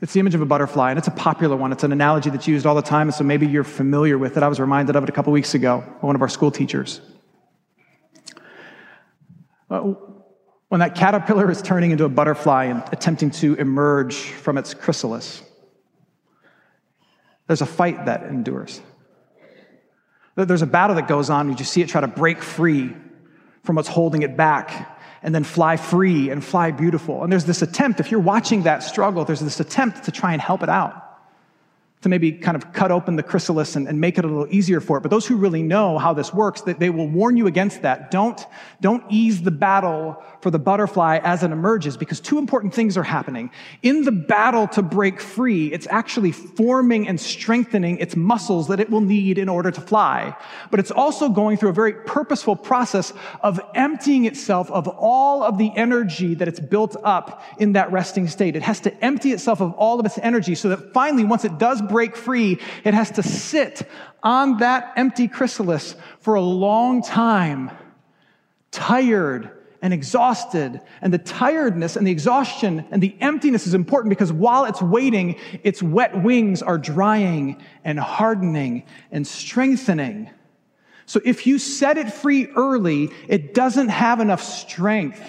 It's 0.00 0.12
the 0.12 0.20
image 0.20 0.34
of 0.34 0.40
a 0.40 0.46
butterfly, 0.46 0.90
and 0.90 0.98
it's 0.98 1.08
a 1.08 1.12
popular 1.12 1.56
one. 1.56 1.72
It's 1.72 1.84
an 1.84 1.92
analogy 1.92 2.28
that's 2.28 2.48
used 2.48 2.66
all 2.66 2.74
the 2.74 2.82
time, 2.82 3.08
and 3.08 3.14
so 3.14 3.24
maybe 3.24 3.46
you're 3.46 3.64
familiar 3.64 4.18
with 4.18 4.36
it. 4.36 4.42
I 4.42 4.48
was 4.48 4.58
reminded 4.58 4.96
of 4.96 5.04
it 5.04 5.08
a 5.08 5.12
couple 5.12 5.32
weeks 5.32 5.54
ago 5.54 5.84
by 6.00 6.06
one 6.06 6.16
of 6.16 6.22
our 6.22 6.28
school 6.28 6.50
teachers. 6.50 7.00
Uh, 9.70 9.94
when 10.68 10.80
that 10.80 10.94
caterpillar 10.94 11.50
is 11.50 11.62
turning 11.62 11.92
into 11.92 12.04
a 12.04 12.08
butterfly 12.08 12.64
and 12.64 12.82
attempting 12.92 13.30
to 13.30 13.54
emerge 13.54 14.16
from 14.16 14.58
its 14.58 14.74
chrysalis, 14.74 15.42
there's 17.46 17.62
a 17.62 17.66
fight 17.66 18.06
that 18.06 18.24
endures. 18.24 18.80
There's 20.34 20.62
a 20.62 20.66
battle 20.66 20.96
that 20.96 21.06
goes 21.06 21.30
on. 21.30 21.42
and 21.42 21.50
You 21.50 21.56
just 21.56 21.72
see 21.72 21.82
it 21.82 21.88
try 21.88 22.00
to 22.00 22.08
break 22.08 22.42
free 22.42 22.94
from 23.62 23.76
what's 23.76 23.88
holding 23.88 24.22
it 24.22 24.36
back 24.36 24.93
and 25.24 25.34
then 25.34 25.42
fly 25.42 25.76
free 25.76 26.30
and 26.30 26.44
fly 26.44 26.70
beautiful. 26.70 27.24
And 27.24 27.32
there's 27.32 27.46
this 27.46 27.62
attempt, 27.62 27.98
if 27.98 28.12
you're 28.12 28.20
watching 28.20 28.62
that 28.62 28.84
struggle, 28.84 29.24
there's 29.24 29.40
this 29.40 29.58
attempt 29.58 30.04
to 30.04 30.12
try 30.12 30.32
and 30.32 30.40
help 30.40 30.62
it 30.62 30.68
out 30.68 31.03
to 32.04 32.10
maybe 32.10 32.32
kind 32.32 32.54
of 32.54 32.70
cut 32.74 32.92
open 32.92 33.16
the 33.16 33.22
chrysalis 33.22 33.76
and, 33.76 33.88
and, 33.88 33.98
make 33.98 34.18
it 34.18 34.26
a 34.26 34.28
little 34.28 34.46
easier 34.50 34.78
for 34.78 34.98
it. 34.98 35.00
But 35.00 35.10
those 35.10 35.26
who 35.26 35.36
really 35.36 35.62
know 35.62 35.96
how 35.96 36.12
this 36.12 36.34
works, 36.34 36.60
that 36.62 36.78
they 36.78 36.90
will 36.90 37.08
warn 37.08 37.38
you 37.38 37.46
against 37.46 37.80
that. 37.80 38.10
Don't, 38.10 38.38
don't 38.82 39.02
ease 39.08 39.40
the 39.40 39.50
battle 39.50 40.22
for 40.42 40.50
the 40.50 40.58
butterfly 40.58 41.20
as 41.24 41.42
it 41.42 41.50
emerges 41.50 41.96
because 41.96 42.20
two 42.20 42.36
important 42.36 42.74
things 42.74 42.98
are 42.98 43.02
happening. 43.02 43.50
In 43.82 44.02
the 44.04 44.12
battle 44.12 44.68
to 44.68 44.82
break 44.82 45.18
free, 45.18 45.72
it's 45.72 45.86
actually 45.88 46.32
forming 46.32 47.08
and 47.08 47.18
strengthening 47.18 47.96
its 47.96 48.16
muscles 48.16 48.68
that 48.68 48.80
it 48.80 48.90
will 48.90 49.00
need 49.00 49.38
in 49.38 49.48
order 49.48 49.70
to 49.70 49.80
fly. 49.80 50.36
But 50.70 50.80
it's 50.80 50.90
also 50.90 51.30
going 51.30 51.56
through 51.56 51.70
a 51.70 51.72
very 51.72 51.94
purposeful 51.94 52.56
process 52.56 53.14
of 53.40 53.58
emptying 53.74 54.26
itself 54.26 54.70
of 54.70 54.88
all 54.88 55.42
of 55.42 55.56
the 55.56 55.72
energy 55.74 56.34
that 56.34 56.48
it's 56.48 56.60
built 56.60 56.96
up 57.02 57.42
in 57.58 57.72
that 57.72 57.90
resting 57.90 58.28
state. 58.28 58.56
It 58.56 58.62
has 58.62 58.80
to 58.80 58.92
empty 59.02 59.32
itself 59.32 59.62
of 59.62 59.72
all 59.72 59.98
of 59.98 60.04
its 60.04 60.18
energy 60.18 60.54
so 60.54 60.68
that 60.68 60.92
finally, 60.92 61.24
once 61.24 61.46
it 61.46 61.56
does 61.56 61.80
break 61.80 61.93
free, 62.16 62.60
it 62.84 62.94
has 62.94 63.10
to 63.12 63.22
sit 63.22 63.88
on 64.22 64.58
that 64.58 64.92
empty 64.96 65.28
chrysalis 65.28 65.96
for 66.20 66.34
a 66.34 66.40
long 66.40 67.02
time, 67.02 67.70
tired 68.70 69.50
and 69.82 69.92
exhausted. 69.92 70.80
And 71.02 71.12
the 71.12 71.18
tiredness 71.18 71.96
and 71.96 72.06
the 72.06 72.10
exhaustion 72.10 72.86
and 72.90 73.02
the 73.02 73.14
emptiness 73.20 73.66
is 73.66 73.74
important 73.74 74.10
because 74.10 74.32
while 74.32 74.64
it's 74.64 74.80
waiting, 74.80 75.36
its 75.62 75.82
wet 75.82 76.22
wings 76.22 76.62
are 76.62 76.78
drying 76.78 77.62
and 77.84 77.98
hardening 77.98 78.84
and 79.12 79.26
strengthening. 79.26 80.30
So 81.06 81.20
if 81.24 81.46
you 81.46 81.58
set 81.58 81.98
it 81.98 82.12
free 82.12 82.46
early, 82.56 83.10
it 83.28 83.52
doesn't 83.52 83.88
have 83.88 84.20
enough 84.20 84.42
strength 84.42 85.22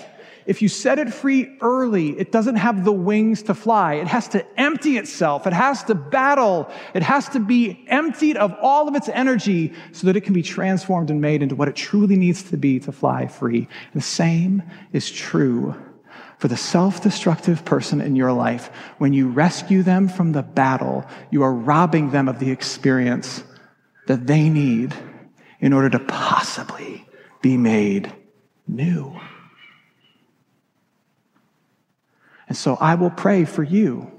if 0.45 0.61
you 0.61 0.69
set 0.69 0.99
it 0.99 1.11
free 1.13 1.57
early, 1.59 2.09
it 2.19 2.31
doesn't 2.31 2.57
have 2.57 2.85
the 2.85 2.91
wings 2.91 3.43
to 3.43 3.53
fly. 3.55 3.95
It 3.95 4.07
has 4.07 4.27
to 4.29 4.45
empty 4.59 4.97
itself. 4.97 5.47
It 5.47 5.53
has 5.53 5.83
to 5.85 5.95
battle. 5.95 6.69
It 6.93 7.01
has 7.01 7.27
to 7.29 7.39
be 7.39 7.83
emptied 7.87 8.37
of 8.37 8.55
all 8.61 8.87
of 8.87 8.95
its 8.95 9.09
energy 9.09 9.73
so 9.91 10.07
that 10.07 10.15
it 10.15 10.21
can 10.21 10.33
be 10.33 10.43
transformed 10.43 11.09
and 11.09 11.19
made 11.19 11.41
into 11.41 11.55
what 11.55 11.67
it 11.67 11.75
truly 11.75 12.15
needs 12.15 12.43
to 12.43 12.57
be 12.57 12.79
to 12.81 12.91
fly 12.91 13.27
free. 13.27 13.67
And 13.93 14.01
the 14.01 14.05
same 14.05 14.61
is 14.93 15.09
true 15.09 15.75
for 16.37 16.47
the 16.47 16.57
self 16.57 17.01
destructive 17.01 17.65
person 17.65 17.99
in 17.99 18.15
your 18.15 18.31
life. 18.31 18.67
When 18.99 19.13
you 19.13 19.29
rescue 19.29 19.81
them 19.81 20.07
from 20.07 20.33
the 20.33 20.43
battle, 20.43 21.05
you 21.31 21.41
are 21.41 21.53
robbing 21.53 22.11
them 22.11 22.27
of 22.27 22.39
the 22.39 22.51
experience 22.51 23.43
that 24.07 24.27
they 24.27 24.49
need 24.49 24.93
in 25.59 25.73
order 25.73 25.89
to 25.89 25.99
possibly 25.99 27.07
be 27.41 27.57
made 27.57 28.13
new. 28.67 29.19
And 32.47 32.57
so 32.57 32.75
I 32.75 32.95
will 32.95 33.09
pray 33.09 33.45
for 33.45 33.63
you 33.63 34.11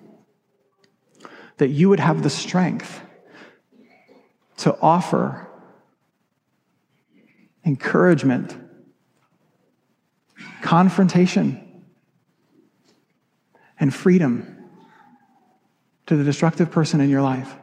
that 1.58 1.68
you 1.68 1.88
would 1.88 2.00
have 2.00 2.22
the 2.22 2.30
strength 2.30 3.00
to 4.58 4.76
offer 4.80 5.46
encouragement, 7.64 8.56
confrontation, 10.62 11.84
and 13.78 13.92
freedom 13.92 14.56
to 16.06 16.16
the 16.16 16.24
destructive 16.24 16.70
person 16.70 17.00
in 17.00 17.10
your 17.10 17.22
life. 17.22 17.54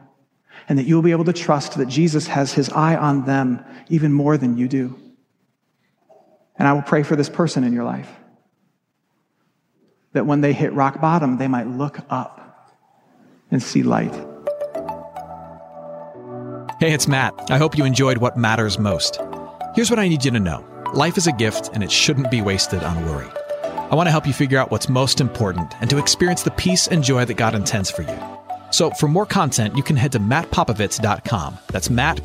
And 0.68 0.78
that 0.78 0.86
you'll 0.86 1.02
be 1.02 1.10
able 1.10 1.26
to 1.26 1.32
trust 1.32 1.76
that 1.76 1.88
Jesus 1.88 2.26
has 2.28 2.52
his 2.52 2.70
eye 2.70 2.96
on 2.96 3.26
them 3.26 3.62
even 3.90 4.12
more 4.12 4.38
than 4.38 4.56
you 4.56 4.66
do. 4.66 4.98
And 6.56 6.66
I 6.66 6.72
will 6.72 6.82
pray 6.82 7.02
for 7.02 7.16
this 7.16 7.28
person 7.28 7.64
in 7.64 7.72
your 7.74 7.84
life 7.84 8.08
that 10.14 10.26
when 10.26 10.40
they 10.40 10.52
hit 10.52 10.72
rock 10.72 11.00
bottom, 11.00 11.36
they 11.38 11.48
might 11.48 11.66
look 11.66 11.98
up 12.08 12.40
and 13.50 13.62
see 13.62 13.82
light. 13.82 14.14
Hey, 16.80 16.92
it's 16.92 17.06
Matt. 17.06 17.50
I 17.50 17.58
hope 17.58 17.78
you 17.78 17.84
enjoyed 17.84 18.18
what 18.18 18.36
matters 18.36 18.78
most. 18.78 19.20
Here's 19.74 19.90
what 19.90 19.98
I 19.98 20.08
need 20.08 20.24
you 20.24 20.30
to 20.30 20.40
know 20.40 20.64
life 20.94 21.18
is 21.18 21.26
a 21.26 21.32
gift, 21.32 21.70
and 21.74 21.82
it 21.84 21.92
shouldn't 21.92 22.30
be 22.30 22.42
wasted 22.42 22.82
on 22.82 23.06
worry. 23.06 23.28
I 23.90 23.94
want 23.94 24.06
to 24.06 24.10
help 24.10 24.26
you 24.26 24.32
figure 24.32 24.58
out 24.58 24.70
what's 24.70 24.88
most 24.88 25.20
important 25.20 25.74
and 25.80 25.90
to 25.90 25.98
experience 25.98 26.42
the 26.42 26.50
peace 26.52 26.86
and 26.88 27.04
joy 27.04 27.24
that 27.24 27.34
God 27.34 27.54
intends 27.54 27.90
for 27.90 28.02
you. 28.02 28.18
So, 28.70 28.90
for 28.92 29.08
more 29.08 29.26
content, 29.26 29.76
you 29.76 29.82
can 29.82 29.96
head 29.96 30.12
to 30.12 30.18
mattpopovits.com. 30.18 31.58
That's 31.68 31.90
Matt. 31.90 32.24